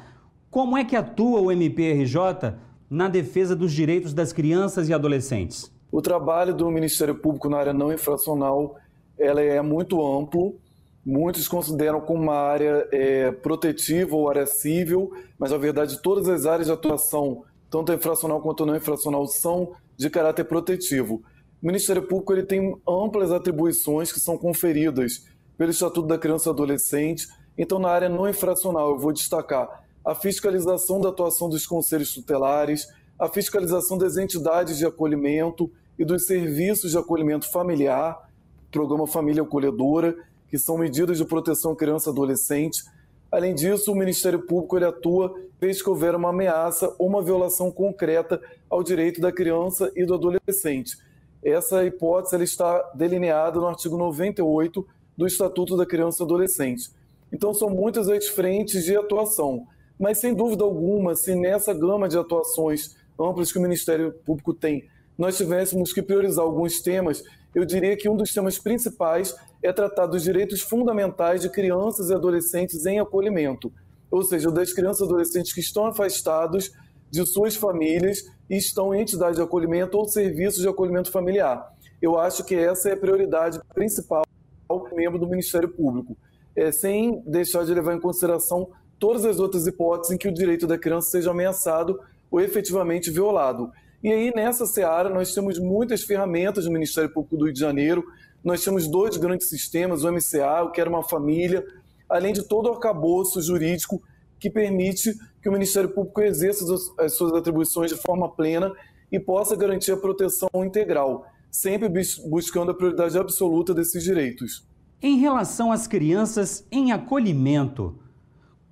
como 0.54 0.78
é 0.78 0.86
que 0.86 0.96
atua 0.96 1.42
o 1.42 1.52
MPRJ 1.52 2.54
na 2.88 3.10
defesa 3.10 3.56
dos 3.56 3.74
direitos 3.74 4.14
das 4.14 4.32
crianças 4.32 4.88
e 4.88 4.94
adolescentes? 4.94 5.74
O 5.92 6.00
trabalho 6.00 6.54
do 6.54 6.70
Ministério 6.70 7.16
Público 7.16 7.50
na 7.50 7.58
área 7.58 7.74
não 7.74 7.92
infracional 7.92 8.76
ela 9.18 9.42
é 9.42 9.60
muito 9.64 10.00
amplo. 10.06 10.60
Muitos 11.04 11.48
consideram 11.48 12.02
como 12.02 12.22
uma 12.22 12.36
área 12.36 12.88
é, 12.92 13.32
protetiva 13.32 14.16
ou 14.16 14.30
área 14.30 14.46
civil, 14.46 15.12
mas 15.40 15.50
na 15.50 15.58
verdade 15.58 16.00
todas 16.04 16.30
as 16.30 16.46
áreas 16.46 16.68
de 16.68 16.74
atuação, 16.74 17.44
tanto 17.68 17.92
infracional 17.92 18.40
quanto 18.40 18.64
não 18.64 18.76
infracional, 18.76 19.26
são 19.26 19.72
de 19.98 20.08
caráter 20.08 20.44
protetivo. 20.44 21.24
O 21.64 21.66
Ministério 21.66 22.04
Público 22.04 22.32
ele 22.32 22.44
tem 22.44 22.80
amplas 22.88 23.32
atribuições 23.32 24.12
que 24.12 24.20
são 24.20 24.38
conferidas 24.38 25.26
pelo 25.58 25.72
Estatuto 25.72 26.08
da 26.08 26.20
Criança 26.20 26.50
e 26.50 26.52
Adolescente. 26.52 27.28
Então, 27.58 27.80
na 27.80 27.90
área 27.90 28.08
não 28.08 28.30
infracional, 28.30 28.92
eu 28.92 29.00
vou 29.00 29.12
destacar 29.12 29.83
a 30.06 30.14
fiscalização 30.14 31.00
da 31.00 31.10
atuação 31.10 31.50
dos 31.50 31.66
conselhos 31.66 32.14
tutelares, 32.14 32.88
a 33.18 33.30
fiscalização 33.30 33.98
das 33.98 34.18
entidades 34.18 34.78
de 34.78 34.86
acolhimento 34.86 35.72
e 35.98 36.04
dos 36.04 36.26
serviços 36.26 36.92
de 36.92 36.98
acolhimento 36.98 37.50
familiar, 37.52 38.30
programa 38.72 39.08
Família 39.08 39.44
Acolhedora, 39.44 40.16
que 40.50 40.58
são 40.58 40.78
medidas 40.78 41.18
de 41.18 41.26
proteção 41.26 41.72
à 41.72 41.76
criança 41.76 42.10
e 42.10 42.12
adolescente. 42.12 42.84
Além 43.32 43.56
disso, 43.56 43.92
o 43.92 43.96
Ministério 43.96 44.46
Público 44.46 44.78
ele 44.78 44.86
atua 44.86 45.34
desde 45.60 45.84
que 45.84 45.90
houver 45.90 46.14
uma 46.16 46.30
ameaça 46.30 46.94
ou 47.00 47.08
uma 47.08 47.24
violação 47.24 47.72
concreta 47.72 48.42
ao 48.70 48.84
direito 48.84 49.22
da 49.22 49.32
criança 49.32 49.92
e 49.96 50.06
do 50.06 50.16
adolescente. 50.16 50.98
Essa 51.44 51.86
hipótese 51.86 52.36
ela 52.36 52.44
está 52.44 52.92
delineada 52.94 53.60
no 53.60 53.68
artigo 53.68 53.98
98 53.98 54.86
do 55.18 55.28
Estatuto 55.28 55.78
da 55.78 55.86
Criança 55.86 56.24
e 56.24 56.26
Adolescente. 56.26 56.92
Então, 57.32 57.54
são 57.54 57.70
muitas 57.70 58.10
as 58.10 58.28
frentes 58.28 58.84
de 58.84 58.96
atuação, 58.96 59.66
mas 60.04 60.18
sem 60.18 60.34
dúvida 60.34 60.66
alguma, 60.66 61.16
se 61.16 61.34
nessa 61.34 61.74
gama 61.74 62.10
de 62.10 62.18
atuações 62.18 62.94
amplas 63.18 63.54
que 63.54 63.58
o 63.58 63.62
Ministério 63.62 64.12
Público 64.12 64.54
tem, 64.54 64.84
nós 65.18 65.38
tivéssemos 65.38 65.94
que 65.94 66.02
priorizar 66.02 66.44
alguns 66.44 66.82
temas, 66.82 67.24
eu 67.56 67.64
diria 67.64 67.96
que 67.96 68.10
um 68.10 68.18
dos 68.18 68.34
temas 68.34 68.60
principais 68.60 69.34
é 69.64 69.72
tratar 69.72 70.08
dos 70.08 70.22
direitos 70.22 70.60
fundamentais 70.60 71.40
de 71.40 71.50
crianças 71.50 72.10
e 72.10 72.14
adolescentes 72.14 72.86
em 72.86 73.00
acolhimento, 73.00 73.72
ou 74.12 74.22
seja, 74.24 74.52
das 74.52 74.74
crianças 74.74 75.00
e 75.00 75.04
adolescentes 75.06 75.54
que 75.54 75.62
estão 75.62 75.86
afastados 75.86 76.74
de 77.10 77.26
suas 77.26 77.56
famílias 77.56 78.26
e 78.50 78.58
estão 78.58 78.94
em 78.94 79.04
entidade 79.04 79.38
de 79.38 79.42
acolhimento 79.42 79.98
ou 79.98 80.06
serviços 80.06 80.62
de 80.62 80.68
acolhimento 80.68 81.12
familiar. 81.12 81.66
Eu 82.02 82.20
acho 82.20 82.44
que 82.44 82.56
essa 82.56 82.90
é 82.90 82.92
a 82.92 82.98
prioridade 82.98 83.58
principal 83.74 84.26
do 84.68 84.94
membro 84.94 85.18
do 85.18 85.30
Ministério 85.30 85.70
Público, 85.70 86.18
é, 86.58 86.74
sem 86.74 87.24
deixar 87.26 87.64
de 87.64 87.74
levar 87.74 87.96
em 87.96 88.02
consideração 88.02 88.68
todas 89.04 89.26
as 89.26 89.38
outras 89.38 89.68
hipóteses 89.68 90.16
em 90.16 90.18
que 90.18 90.30
o 90.30 90.34
direito 90.34 90.66
da 90.66 90.78
criança 90.78 91.10
seja 91.10 91.32
ameaçado 91.32 92.00
ou 92.32 92.40
efetivamente 92.40 93.12
violado. 93.12 93.70
E 94.02 94.10
aí, 94.10 94.32
nessa 94.34 94.66
seara, 94.66 95.10
nós 95.10 95.34
temos 95.34 95.60
muitas 95.60 96.04
ferramentas 96.04 96.66
no 96.66 96.72
Ministério 96.72 97.12
Público 97.12 97.36
do 97.36 97.44
Rio 97.44 97.54
de 97.54 97.60
Janeiro, 97.60 98.02
nós 98.42 98.64
temos 98.64 98.88
dois 98.88 99.18
grandes 99.18 99.50
sistemas, 99.50 100.06
o 100.06 100.10
MCA, 100.10 100.64
o 100.64 100.72
que 100.72 100.80
era 100.80 100.90
uma 100.90 101.04
família, 101.04 101.66
além 102.08 102.32
de 102.32 102.48
todo 102.48 102.70
o 102.70 102.72
arcabouço 102.72 103.42
jurídico 103.42 104.02
que 104.40 104.50
permite 104.50 105.14
que 105.42 105.50
o 105.50 105.52
Ministério 105.52 105.90
Público 105.90 106.22
exerça 106.22 106.64
as 106.98 107.14
suas 107.18 107.34
atribuições 107.34 107.92
de 107.92 108.02
forma 108.02 108.34
plena 108.34 108.72
e 109.12 109.20
possa 109.20 109.54
garantir 109.54 109.92
a 109.92 109.98
proteção 109.98 110.48
integral, 110.56 111.26
sempre 111.52 111.90
buscando 112.30 112.72
a 112.72 112.74
prioridade 112.74 113.18
absoluta 113.18 113.74
desses 113.74 114.02
direitos. 114.02 114.66
Em 115.02 115.18
relação 115.18 115.74
às 115.74 115.88
crianças 115.88 116.66
em 116.72 116.94
acolhimento, 116.94 118.00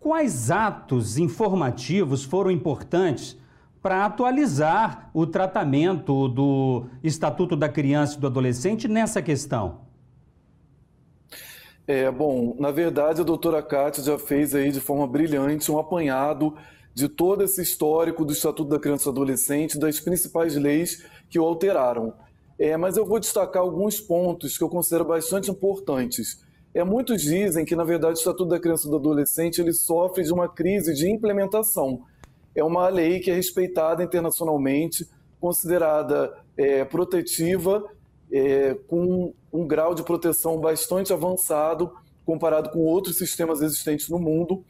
quais 0.02 0.50
atos 0.50 1.20
informativos 1.20 2.24
foram 2.24 2.50
importantes 2.50 3.38
para 3.82 4.04
atualizar 4.04 5.12
o 5.14 5.28
tratamento 5.28 6.28
do 6.28 6.88
Estatuto 7.04 7.56
da 7.56 7.70
Criança 7.70 8.18
e 8.18 8.20
do 8.20 8.28
Adolescente 8.28 8.88
nessa 8.88 9.22
questão? 9.22 9.82
É, 11.88 12.10
bom, 12.12 12.56
na 12.60 12.72
verdade, 12.72 13.22
a 13.22 13.24
doutora 13.24 13.62
Cátia 13.62 14.04
já 14.04 14.18
fez 14.18 14.56
aí 14.56 14.72
de 14.72 14.80
forma 14.80 15.08
brilhante 15.08 15.72
um 15.72 15.78
apanhado 15.78 16.56
de 16.94 17.08
todo 17.08 17.44
esse 17.44 17.62
histórico 17.62 18.26
do 18.26 18.34
Estatuto 18.34 18.70
da 18.70 18.80
Criança 18.80 19.10
e 19.10 19.12
Adolescente, 19.12 19.80
das 19.80 20.00
principais 20.00 20.56
leis 20.56 21.06
que 21.30 21.40
o 21.40 21.44
alteraram. 21.44 22.14
É, 22.58 22.76
mas 22.76 22.98
eu 22.98 23.06
vou 23.06 23.20
destacar 23.20 23.62
alguns 23.62 24.00
pontos 24.00 24.58
que 24.58 24.64
eu 24.64 24.70
considero 24.70 25.06
bastante 25.06 25.50
importantes. 25.50 26.44
É, 26.74 26.84
muitos 26.84 27.22
dizem 27.22 27.66
que, 27.66 27.76
na 27.76 27.84
verdade, 27.84 28.14
o 28.14 28.20
Estatuto 28.20 28.46
da 28.46 28.60
Criança 28.60 28.88
e 28.88 28.90
do 28.90 28.98
Adolescente 28.98 29.60
ele 29.60 29.74
sofre 29.74 30.24
de 30.24 30.32
uma 30.32 30.48
crise 30.48 30.94
de 30.94 31.10
implementação. 31.10 32.04
É 32.56 32.64
uma 32.64 32.88
lei 32.88 33.20
que 33.20 33.30
é 33.30 33.34
respeitada 33.34 34.04
internacionalmente, 34.04 35.10
considerada 35.40 36.34
é, 36.56 36.86
protetiva 36.86 37.84
é, 38.32 38.76
com 38.88 39.34
um 39.52 39.68
grau 39.68 39.94
de 39.94 40.04
proteção 40.04 40.60
bastante 40.60 41.12
avançado 41.12 41.92
comparado 42.26 42.70
com 42.70 42.80
outros 42.80 43.18
sistemas 43.18 43.62
existentes 43.62 44.10
no 44.10 44.20
mundo, 44.20 44.64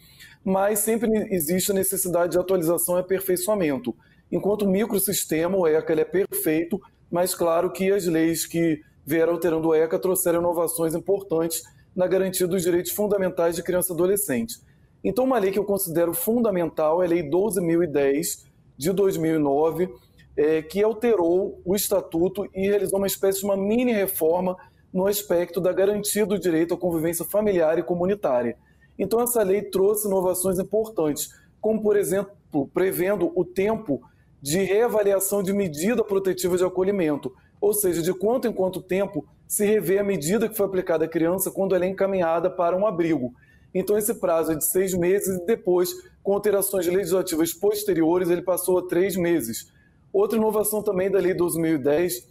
mas 0.43 0.79
sempre 0.79 1.09
existe 1.31 1.71
a 1.71 1.75
necessidade 1.75 2.31
de 2.31 2.39
atualização 2.39 2.97
e 2.97 3.01
aperfeiçoamento. 3.01 3.95
Enquanto 4.31 4.63
o 4.63 4.69
microsistema, 4.69 5.57
o 5.57 5.67
ECA, 5.67 5.91
ele 5.91 6.01
é 6.01 6.05
perfeito, 6.05 6.81
mas 7.11 7.35
claro 7.35 7.71
que 7.71 7.91
as 7.91 8.05
leis 8.05 8.45
que 8.45 8.81
vieram 9.05 9.33
alterando 9.33 9.67
o 9.67 9.75
ECA 9.75 9.99
trouxeram 9.99 10.39
inovações 10.39 10.95
importantes 10.95 11.61
na 11.95 12.07
garantia 12.07 12.47
dos 12.47 12.61
direitos 12.61 12.91
fundamentais 12.91 13.55
de 13.55 13.63
criança 13.63 13.91
e 13.91 13.95
adolescente. 13.95 14.59
Então, 15.03 15.25
uma 15.25 15.39
lei 15.39 15.51
que 15.51 15.59
eu 15.59 15.65
considero 15.65 16.13
fundamental 16.13 17.01
é 17.01 17.05
a 17.05 17.09
Lei 17.09 17.23
12.010, 17.23 18.45
de 18.77 18.91
2009, 18.91 19.89
é, 20.35 20.61
que 20.61 20.81
alterou 20.81 21.61
o 21.63 21.75
estatuto 21.75 22.47
e 22.53 22.67
realizou 22.67 22.97
uma 22.97 23.07
espécie 23.07 23.39
de 23.39 23.45
uma 23.45 23.57
mini 23.57 23.91
reforma 23.91 24.57
no 24.91 25.05
aspecto 25.05 25.61
da 25.61 25.71
garantia 25.71 26.25
do 26.25 26.39
direito 26.39 26.73
à 26.73 26.77
convivência 26.77 27.23
familiar 27.25 27.77
e 27.77 27.83
comunitária. 27.83 28.57
Então, 28.97 29.21
essa 29.21 29.43
lei 29.43 29.61
trouxe 29.61 30.07
inovações 30.07 30.59
importantes, 30.59 31.29
como, 31.59 31.81
por 31.81 31.95
exemplo, 31.95 32.67
prevendo 32.73 33.31
o 33.35 33.45
tempo 33.45 34.01
de 34.41 34.63
reavaliação 34.63 35.43
de 35.43 35.53
medida 35.53 36.03
protetiva 36.03 36.57
de 36.57 36.63
acolhimento, 36.63 37.31
ou 37.59 37.73
seja, 37.73 38.01
de 38.01 38.13
quanto 38.13 38.47
em 38.47 38.53
quanto 38.53 38.81
tempo 38.81 39.25
se 39.51 39.65
revê 39.65 39.99
a 39.99 40.03
medida 40.03 40.47
que 40.47 40.55
foi 40.55 40.65
aplicada 40.65 41.03
à 41.03 41.07
criança 41.09 41.51
quando 41.51 41.75
ela 41.75 41.83
é 41.83 41.89
encaminhada 41.89 42.49
para 42.49 42.73
um 42.73 42.87
abrigo. 42.87 43.33
Então, 43.73 43.97
esse 43.97 44.13
prazo 44.13 44.53
é 44.53 44.55
de 44.55 44.63
seis 44.63 44.93
meses 44.93 45.41
e 45.41 45.45
depois, 45.45 45.93
com 46.23 46.33
alterações 46.33 46.87
legislativas 46.87 47.53
posteriores, 47.53 48.29
ele 48.29 48.43
passou 48.43 48.79
a 48.79 48.87
três 48.87 49.17
meses. 49.17 49.69
Outra 50.13 50.37
inovação 50.37 50.81
também 50.81 51.11
da 51.11 51.19
Lei 51.19 51.33
2010 51.33 52.29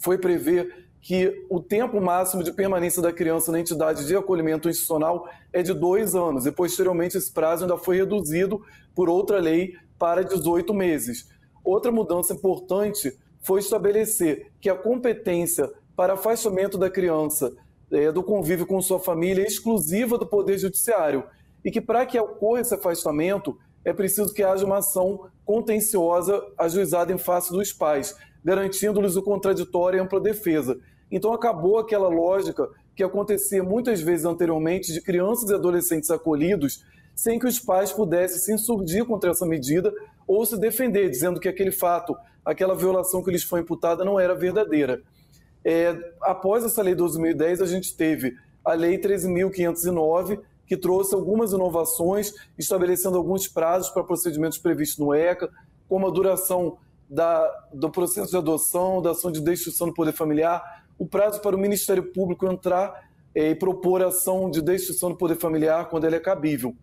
foi 0.00 0.16
prever 0.16 0.88
que 1.02 1.44
o 1.50 1.60
tempo 1.60 2.00
máximo 2.00 2.42
de 2.42 2.50
permanência 2.50 3.02
da 3.02 3.12
criança 3.12 3.52
na 3.52 3.60
entidade 3.60 4.06
de 4.06 4.16
acolhimento 4.16 4.70
institucional 4.70 5.28
é 5.52 5.62
de 5.62 5.74
dois 5.74 6.14
anos, 6.14 6.46
e 6.46 6.50
posteriormente 6.50 7.18
esse 7.18 7.30
prazo 7.30 7.64
ainda 7.64 7.76
foi 7.76 7.98
reduzido 7.98 8.62
por 8.94 9.10
outra 9.10 9.38
lei 9.38 9.74
para 9.98 10.24
18 10.24 10.72
meses. 10.72 11.28
Outra 11.62 11.92
mudança 11.92 12.32
importante 12.32 13.14
foi 13.42 13.60
estabelecer 13.60 14.50
que 14.62 14.70
a 14.70 14.74
competência 14.74 15.70
para 15.98 16.12
afastamento 16.12 16.78
da 16.78 16.88
criança 16.88 17.52
é, 17.90 18.12
do 18.12 18.22
convívio 18.22 18.64
com 18.64 18.80
sua 18.80 19.00
família 19.00 19.44
exclusiva 19.44 20.16
do 20.16 20.24
Poder 20.24 20.56
Judiciário 20.56 21.24
e 21.64 21.72
que, 21.72 21.80
para 21.80 22.06
que 22.06 22.16
ocorra 22.16 22.60
esse 22.60 22.72
afastamento, 22.72 23.58
é 23.84 23.92
preciso 23.92 24.32
que 24.32 24.44
haja 24.44 24.64
uma 24.64 24.78
ação 24.78 25.28
contenciosa 25.44 26.40
ajuizada 26.56 27.12
em 27.12 27.18
face 27.18 27.50
dos 27.50 27.72
pais, 27.72 28.14
garantindo-lhes 28.44 29.16
o 29.16 29.24
contraditório 29.24 29.96
e 29.96 30.00
ampla 30.00 30.20
defesa. 30.20 30.78
Então 31.10 31.32
acabou 31.32 31.80
aquela 31.80 32.08
lógica 32.08 32.68
que 32.94 33.02
acontecia 33.02 33.64
muitas 33.64 34.00
vezes 34.00 34.24
anteriormente 34.24 34.92
de 34.92 35.00
crianças 35.00 35.50
e 35.50 35.54
adolescentes 35.54 36.12
acolhidos 36.12 36.84
sem 37.12 37.40
que 37.40 37.46
os 37.48 37.58
pais 37.58 37.90
pudessem 37.90 38.38
se 38.38 38.54
insurgir 38.54 39.04
contra 39.04 39.32
essa 39.32 39.44
medida 39.44 39.92
ou 40.28 40.46
se 40.46 40.56
defender, 40.60 41.10
dizendo 41.10 41.40
que 41.40 41.48
aquele 41.48 41.72
fato, 41.72 42.16
aquela 42.44 42.76
violação 42.76 43.20
que 43.20 43.32
lhes 43.32 43.42
foi 43.42 43.62
imputada 43.62 44.04
não 44.04 44.20
era 44.20 44.36
verdadeira. 44.36 45.02
É, 45.64 45.96
após 46.22 46.64
essa 46.64 46.82
lei 46.82 46.94
12.010, 46.94 47.62
a 47.62 47.66
gente 47.66 47.96
teve 47.96 48.36
a 48.64 48.74
lei 48.74 48.98
13.509, 48.98 50.40
que 50.66 50.76
trouxe 50.76 51.14
algumas 51.14 51.52
inovações, 51.52 52.32
estabelecendo 52.58 53.16
alguns 53.16 53.48
prazos 53.48 53.90
para 53.90 54.04
procedimentos 54.04 54.58
previstos 54.58 54.98
no 54.98 55.14
ECA, 55.14 55.50
como 55.88 56.06
a 56.06 56.10
duração 56.10 56.78
da, 57.08 57.66
do 57.72 57.90
processo 57.90 58.30
de 58.30 58.36
adoção, 58.36 59.00
da 59.00 59.12
ação 59.12 59.32
de 59.32 59.40
destruição 59.40 59.88
do 59.88 59.94
poder 59.94 60.12
familiar, 60.12 60.84
o 60.98 61.06
prazo 61.06 61.40
para 61.40 61.56
o 61.56 61.58
Ministério 61.58 62.12
Público 62.12 62.46
entrar 62.46 63.08
é, 63.34 63.50
e 63.50 63.54
propor 63.54 64.02
ação 64.02 64.50
de 64.50 64.60
destruição 64.60 65.10
do 65.10 65.16
poder 65.16 65.36
familiar 65.36 65.88
quando 65.88 66.04
ele 66.04 66.16
é 66.16 66.20
cabível. 66.20 66.74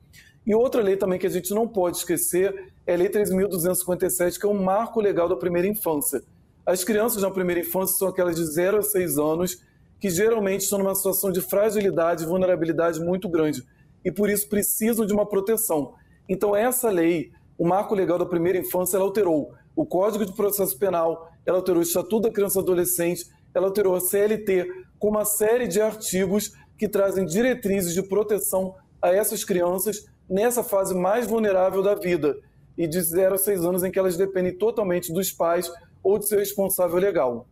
E 0.46 0.54
outra 0.54 0.82
lei 0.82 0.96
também 0.96 1.18
que 1.18 1.26
a 1.26 1.30
gente 1.30 1.54
não 1.54 1.68
pode 1.68 1.98
esquecer 1.98 2.72
é 2.86 2.94
a 2.94 2.98
Lei 2.98 3.10
3.257, 3.10 4.40
que 4.40 4.46
é 4.46 4.50
um 4.50 4.64
marco 4.64 5.02
legal 5.02 5.28
da 5.28 5.36
primeira 5.36 5.68
infância. 5.68 6.22
As 6.66 6.84
crianças 6.84 7.22
na 7.22 7.30
primeira 7.30 7.62
infância 7.62 7.96
são 7.96 8.08
aquelas 8.08 8.36
de 8.36 8.44
0 8.44 8.80
a 8.80 8.82
6 8.82 9.20
anos 9.20 9.62
que 10.00 10.10
geralmente 10.10 10.62
estão 10.62 10.80
numa 10.80 10.96
situação 10.96 11.32
de 11.32 11.40
fragilidade 11.40 12.24
e 12.24 12.26
vulnerabilidade 12.26 13.00
muito 13.00 13.30
grande 13.30 13.64
e 14.04 14.12
por 14.12 14.30
isso 14.30 14.50
precisam 14.50 15.06
de 15.06 15.14
uma 15.14 15.28
proteção. 15.28 15.94
Então 16.28 16.56
essa 16.56 16.90
lei, 16.90 17.32
o 17.56 17.68
marco 17.68 17.94
legal 17.94 18.18
da 18.18 18.26
primeira 18.26 18.58
infância, 18.58 18.98
ela 18.98 19.06
alterou 19.06 19.54
o 19.76 19.86
Código 19.86 20.26
de 20.26 20.34
Processo 20.34 20.78
Penal, 20.78 21.32
ela 21.46 21.58
alterou 21.58 21.82
o 21.82 21.84
Estatuto 21.84 22.22
da 22.22 22.32
Criança 22.32 22.60
e 22.60 22.62
Adolescente, 22.64 23.26
ela 23.54 23.68
alterou 23.68 23.96
a 23.96 24.00
CLT 24.00 24.68
com 24.98 25.10
uma 25.10 25.24
série 25.24 25.68
de 25.68 25.80
artigos 25.80 26.52
que 26.78 26.90
trazem 26.90 27.26
diretrizes 27.26 27.94
de 27.94 28.02
proteção 28.02 28.76
a 29.00 29.14
essas 29.14 29.44
crianças 29.44 30.08
nessa 30.28 30.64
fase 30.64 30.96
mais 30.96 31.28
vulnerável 31.28 31.84
da 31.84 31.94
vida 31.94 32.36
e 32.76 32.88
de 32.88 33.00
0 33.00 33.36
a 33.36 33.38
6 33.38 33.66
anos 33.66 33.84
em 33.84 33.92
que 33.92 34.00
elas 34.00 34.18
dependem 34.18 34.58
totalmente 34.58 35.14
dos 35.14 35.32
pais 35.32 35.72
ou 36.06 36.20
de 36.20 36.28
seu 36.28 36.38
responsável 36.38 36.98
legal. 36.98 37.48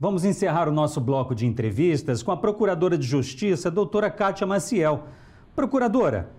Vamos 0.00 0.24
encerrar 0.24 0.68
o 0.68 0.72
nosso 0.72 0.98
bloco 1.00 1.34
de 1.34 1.46
entrevistas 1.46 2.22
com 2.22 2.32
a 2.32 2.36
Procuradora 2.36 2.96
de 2.96 3.06
Justiça, 3.06 3.70
doutora 3.70 4.10
Kátia 4.10 4.46
Maciel. 4.46 5.04
Procuradora, 5.54 6.30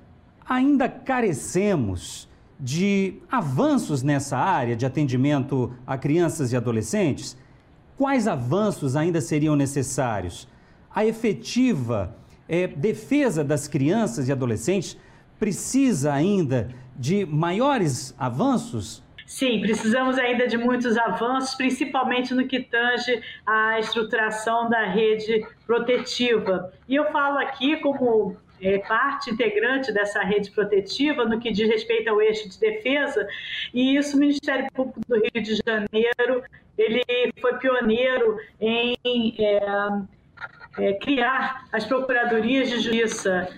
ainda 0.44 0.90
carecemos 0.90 2.28
de 2.60 3.22
avanços 3.32 4.02
nessa 4.02 4.38
área 4.38 4.76
de 4.76 4.88
atendimento 4.88 5.72
a 5.86 5.98
crianças 6.00 6.52
e 6.52 6.58
adolescentes? 6.58 7.38
Quais 7.96 8.28
avanços 8.28 8.96
ainda 8.96 9.22
seriam 9.22 9.56
necessários? 9.56 10.48
A 10.94 11.06
efetiva 11.06 12.16
é, 12.50 12.68
defesa 12.68 13.44
das 13.44 13.68
crianças 13.68 14.28
e 14.28 14.32
adolescentes 14.32 14.98
precisa 15.40 16.12
ainda 16.12 16.70
de 16.98 17.24
maiores 17.24 18.16
avanços? 18.18 19.04
Sim, 19.34 19.62
precisamos 19.62 20.20
ainda 20.20 20.46
de 20.46 20.60
muitos 20.60 20.96
avanços, 20.96 21.56
principalmente 21.56 22.36
no 22.36 22.48
que 22.48 22.60
tange 22.60 23.20
à 23.44 23.80
estruturação 23.80 24.70
da 24.70 24.84
rede 24.86 25.44
protetiva. 25.66 26.72
E 26.88 26.94
eu 26.94 27.12
falo 27.12 27.40
aqui 27.40 27.78
como 27.78 28.38
é, 28.62 28.78
parte 28.78 29.32
integrante 29.32 29.92
dessa 29.92 30.22
rede 30.22 30.52
protetiva 30.52 31.26
no 31.26 31.40
que 31.40 31.52
diz 31.52 31.68
respeito 31.68 32.12
ao 32.12 32.22
eixo 32.22 32.48
de 32.48 32.60
defesa, 32.60 33.28
e 33.74 33.98
isso 33.98 34.18
o 34.18 34.20
Ministério 34.20 34.72
Público 34.72 35.02
do 35.08 35.16
Rio 35.16 35.44
de 35.44 35.60
Janeiro 35.66 36.44
ele 36.78 37.04
foi 37.42 37.58
pioneiro 37.58 38.38
em 38.62 38.96
é, 39.40 39.90
é, 40.78 40.94
criar 40.94 41.66
as 41.72 41.84
procuradorias 41.86 42.70
de 42.70 42.76
justiça 42.76 43.50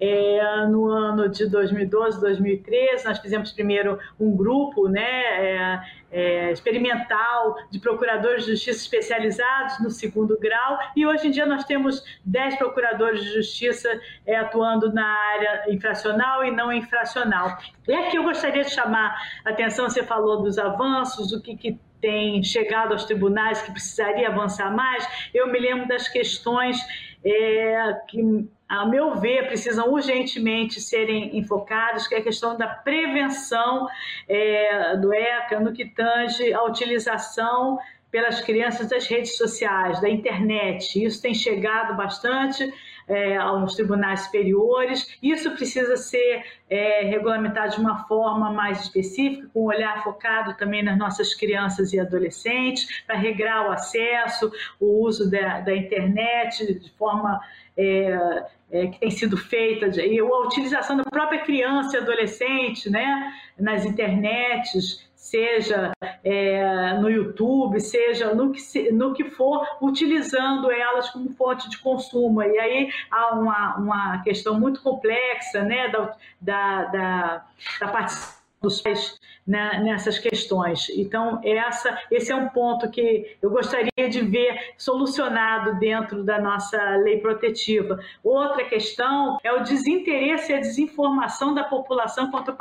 é, 0.00 0.66
no 0.66 0.86
ano 0.86 1.28
de 1.28 1.46
2012, 1.46 2.18
2013, 2.20 3.04
nós 3.04 3.18
fizemos 3.18 3.52
primeiro 3.52 3.98
um 4.18 4.34
grupo 4.34 4.88
né, 4.88 5.02
é, 5.02 5.80
é, 6.10 6.52
experimental 6.52 7.56
de 7.70 7.78
procuradores 7.78 8.44
de 8.44 8.52
justiça 8.52 8.80
especializados 8.80 9.78
no 9.80 9.90
segundo 9.90 10.38
grau, 10.38 10.78
e 10.96 11.06
hoje 11.06 11.28
em 11.28 11.30
dia 11.30 11.44
nós 11.44 11.64
temos 11.64 12.02
10 12.24 12.56
procuradores 12.56 13.22
de 13.22 13.34
justiça 13.34 13.88
é, 14.26 14.36
atuando 14.36 14.90
na 14.92 15.06
área 15.06 15.64
infracional 15.72 16.44
e 16.44 16.50
não 16.50 16.72
infracional. 16.72 17.58
E 17.86 17.92
aqui 17.92 18.16
eu 18.16 18.22
gostaria 18.22 18.64
de 18.64 18.70
chamar 18.70 19.14
a 19.44 19.50
atenção, 19.50 19.88
você 19.88 20.02
falou 20.02 20.42
dos 20.42 20.58
avanços, 20.58 21.32
o 21.32 21.42
que, 21.42 21.56
que 21.56 21.78
tem 22.00 22.42
chegado 22.42 22.92
aos 22.92 23.04
tribunais 23.04 23.60
que 23.60 23.72
precisaria 23.72 24.28
avançar 24.28 24.74
mais. 24.74 25.06
Eu 25.34 25.48
me 25.52 25.58
lembro 25.58 25.86
das 25.86 26.08
questões 26.08 26.78
é, 27.24 27.92
que 28.08 28.48
a 28.68 28.86
meu 28.86 29.16
ver, 29.16 29.48
precisam 29.48 29.90
urgentemente 29.90 30.80
serem 30.80 31.36
enfocados, 31.36 32.06
que 32.06 32.14
é 32.14 32.18
a 32.18 32.22
questão 32.22 32.56
da 32.56 32.68
prevenção 32.68 33.88
é, 34.28 34.96
do 34.96 35.12
ECA 35.12 35.58
no 35.58 35.72
que 35.72 35.84
tange 35.86 36.54
a 36.54 36.62
utilização 36.62 37.80
pelas 38.10 38.40
crianças 38.40 38.88
das 38.88 39.06
redes 39.06 39.36
sociais, 39.36 40.00
da 40.00 40.08
internet. 40.08 41.02
Isso 41.04 41.22
tem 41.22 41.34
chegado 41.34 41.96
bastante 41.96 42.72
é, 43.10 43.36
aos 43.36 43.74
tribunais 43.74 44.20
superiores. 44.22 45.18
Isso 45.22 45.50
precisa 45.52 45.96
ser 45.96 46.44
é, 46.68 47.02
regulamentado 47.02 47.74
de 47.74 47.80
uma 47.80 48.04
forma 48.06 48.52
mais 48.52 48.82
específica, 48.82 49.48
com 49.52 49.64
um 49.64 49.66
olhar 49.66 50.02
focado 50.04 50.54
também 50.56 50.82
nas 50.82 50.96
nossas 50.96 51.34
crianças 51.34 51.92
e 51.92 51.98
adolescentes, 51.98 53.02
para 53.06 53.16
regrar 53.16 53.68
o 53.68 53.72
acesso, 53.72 54.52
o 54.78 55.04
uso 55.04 55.30
da, 55.30 55.60
da 55.60 55.74
internet 55.74 56.74
de 56.78 56.90
forma 56.92 57.40
é, 57.76 58.44
é, 58.70 58.86
que 58.86 59.00
tem 59.00 59.10
sido 59.10 59.36
feita, 59.36 59.86
e 60.00 60.18
a 60.18 60.24
utilização 60.24 60.96
da 60.96 61.04
própria 61.04 61.40
criança 61.40 61.96
e 61.96 62.00
adolescente 62.00 62.88
né, 62.88 63.32
nas 63.58 63.84
internets, 63.84 65.09
seja 65.30 65.92
é, 66.24 66.94
no 66.94 67.08
YouTube, 67.08 67.80
seja 67.80 68.34
no 68.34 68.52
que, 68.52 68.90
no 68.90 69.14
que 69.14 69.24
for, 69.30 69.64
utilizando 69.80 70.70
elas 70.70 71.10
como 71.10 71.30
fonte 71.30 71.70
de 71.70 71.78
consumo. 71.78 72.42
E 72.42 72.58
aí 72.58 72.90
há 73.10 73.34
uma, 73.34 73.76
uma 73.76 74.22
questão 74.22 74.58
muito 74.58 74.82
complexa 74.82 75.62
né, 75.62 75.88
da, 75.88 76.16
da, 76.40 76.84
da, 76.86 77.44
da 77.80 77.88
participação 77.88 78.40
dos 78.60 78.82
pais 78.82 79.18
né, 79.46 79.80
nessas 79.82 80.18
questões. 80.18 80.90
Então, 80.90 81.40
essa, 81.42 81.98
esse 82.10 82.30
é 82.30 82.36
um 82.36 82.48
ponto 82.48 82.90
que 82.90 83.36
eu 83.40 83.48
gostaria 83.48 84.08
de 84.08 84.20
ver 84.20 84.74
solucionado 84.76 85.78
dentro 85.78 86.22
da 86.22 86.38
nossa 86.38 86.78
lei 86.96 87.18
protetiva. 87.20 87.98
Outra 88.22 88.64
questão 88.64 89.38
é 89.42 89.52
o 89.52 89.62
desinteresse 89.62 90.52
e 90.52 90.56
a 90.56 90.60
desinformação 90.60 91.54
da 91.54 91.64
população 91.64 92.30
quanto 92.30 92.50
ao 92.50 92.56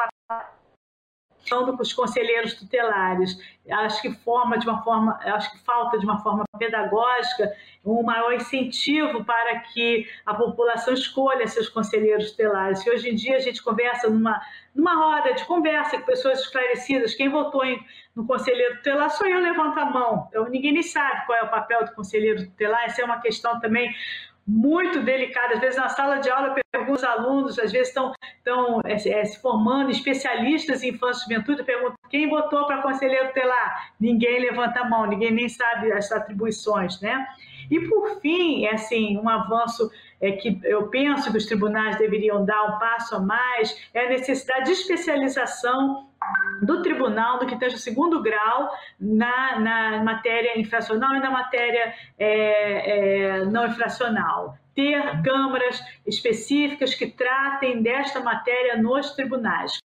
dos 1.50 1.94
conselheiros 1.94 2.54
tutelares. 2.54 3.38
Acho 3.70 4.02
que 4.02 4.12
forma 4.12 4.58
de 4.58 4.68
uma 4.68 4.84
forma, 4.84 5.20
acho 5.24 5.52
que 5.52 5.60
falta 5.60 5.98
de 5.98 6.06
uma 6.06 6.22
forma 6.22 6.44
pedagógica 6.58 7.54
um 7.86 8.04
maior 8.04 8.34
incentivo 8.34 9.24
para 9.24 9.60
que 9.60 10.08
a 10.26 10.34
população 10.34 10.94
escolha 10.94 11.48
seus 11.48 11.70
conselheiros 11.70 12.32
tutelares. 12.32 12.86
E 12.86 12.90
hoje 12.90 13.10
em 13.10 13.16
dia 13.16 13.38
a 13.38 13.40
gente 13.40 13.64
conversa 13.64 14.10
numa, 14.10 14.42
numa 14.76 14.96
roda 14.96 15.34
de 15.34 15.46
conversa 15.46 15.98
com 15.98 16.06
pessoas 16.06 16.42
esclarecidas. 16.42 17.16
Quem 17.16 17.30
votou 17.30 17.64
em, 17.64 17.82
no 18.16 18.26
conselheiro 18.26 18.78
tutelar 18.78 19.10
sou 19.10 19.28
eu, 19.28 19.40
levanta 19.40 19.82
a 19.82 19.86
mão. 19.86 20.28
Então 20.30 20.50
ninguém 20.50 20.74
nem 20.74 20.84
sabe 20.84 21.26
qual 21.26 21.38
é 21.38 21.44
o 21.44 21.50
papel 21.50 21.86
do 21.86 21.94
conselheiro 21.94 22.46
tutelar. 22.46 22.84
Essa 22.86 23.02
é 23.02 23.06
uma 23.06 23.22
questão 23.22 23.60
também 23.60 23.94
muito 24.50 25.04
delicada. 25.04 25.54
Às 25.54 25.60
vezes, 25.60 25.78
na 25.78 25.90
sala 25.90 26.18
de 26.18 26.30
aula, 26.30 26.56
pergunto 26.72 26.92
aos 26.92 27.04
alunos, 27.04 27.60
às 27.60 27.72
vezes 27.72 27.90
estão, 27.90 28.12
estão 28.38 28.82
é, 28.84 28.94
é, 28.94 29.26
se 29.26 29.40
formando, 29.40 29.92
especialistas 29.92 30.82
em 30.82 30.90
infância 30.90 31.22
e 31.22 31.30
juventude, 31.30 31.60
eu 31.60 31.66
pergunto 31.66 31.94
quem 32.10 32.28
votou 32.28 32.66
para 32.66 32.82
conselheiro 32.82 33.28
tutelar? 33.28 33.94
Ninguém 34.00 34.40
levanta 34.40 34.80
a 34.80 34.90
mão, 34.90 35.06
ninguém 35.06 35.32
nem 35.32 35.48
sabe 35.48 35.92
as 35.92 36.12
atribuições, 36.12 37.00
né? 37.00 37.28
E, 37.70 37.80
por 37.82 38.20
fim, 38.20 38.66
é 38.66 38.74
assim, 38.74 39.16
um 39.20 39.30
avanço 39.30 39.92
é, 40.22 40.34
que 40.34 40.60
eu 40.64 40.88
penso 40.88 41.32
que 41.32 41.38
os 41.38 41.46
tribunais 41.46 41.98
deveriam 41.98 42.44
dar 42.46 42.64
um 42.66 42.80
passo 42.80 43.16
a 43.16 43.20
mais 43.20 43.90
é 43.94 44.06
a 44.06 44.10
necessidade 44.10 44.66
de 44.66 44.72
especialização 44.72 46.10
do 46.62 46.82
tribunal, 46.82 47.40
do 47.40 47.46
que 47.46 47.54
esteja 47.54 47.78
segundo 47.78 48.22
grau, 48.22 48.70
na, 49.00 49.60
na 49.60 50.04
matéria 50.04 50.60
infracional 50.60 51.16
e 51.16 51.20
na 51.20 51.32
matéria 51.32 51.94
é, 52.18 53.40
é, 53.40 53.46
não 53.46 53.66
infracional. 53.66 54.58
Ter 54.76 55.22
câmaras 55.24 55.82
específicas 56.06 56.94
que 56.94 57.08
tratem 57.08 57.82
desta 57.82 58.20
matéria 58.20 58.78
nos 58.78 59.12
tribunais 59.12 59.80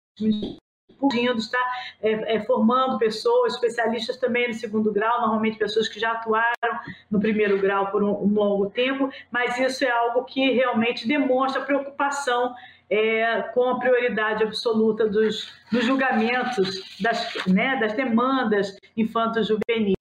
está 1.36 1.58
é, 2.02 2.36
é, 2.36 2.40
formando 2.40 2.98
pessoas, 2.98 3.54
especialistas 3.54 4.16
também 4.16 4.48
no 4.48 4.54
segundo 4.54 4.92
grau, 4.92 5.20
normalmente 5.20 5.58
pessoas 5.58 5.88
que 5.88 5.98
já 5.98 6.12
atuaram 6.12 6.78
no 7.10 7.20
primeiro 7.20 7.58
grau 7.60 7.90
por 7.90 8.02
um, 8.02 8.12
um 8.12 8.32
longo 8.34 8.70
tempo, 8.70 9.10
mas 9.30 9.58
isso 9.58 9.84
é 9.84 9.90
algo 9.90 10.24
que 10.24 10.52
realmente 10.52 11.06
demonstra 11.06 11.62
preocupação 11.62 12.54
é, 12.90 13.40
com 13.54 13.70
a 13.70 13.78
prioridade 13.78 14.44
absoluta 14.44 15.08
dos, 15.08 15.50
dos 15.70 15.84
julgamentos, 15.84 17.00
das, 17.00 17.46
né, 17.46 17.76
das 17.80 17.94
demandas 17.94 18.76
infanto-juvenis. 18.94 19.94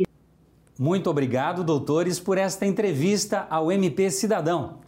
Muito 0.78 1.10
obrigado, 1.10 1.64
doutores, 1.64 2.20
por 2.20 2.38
esta 2.38 2.66
entrevista 2.66 3.48
ao 3.50 3.72
MP 3.72 4.10
Cidadão. 4.10 4.81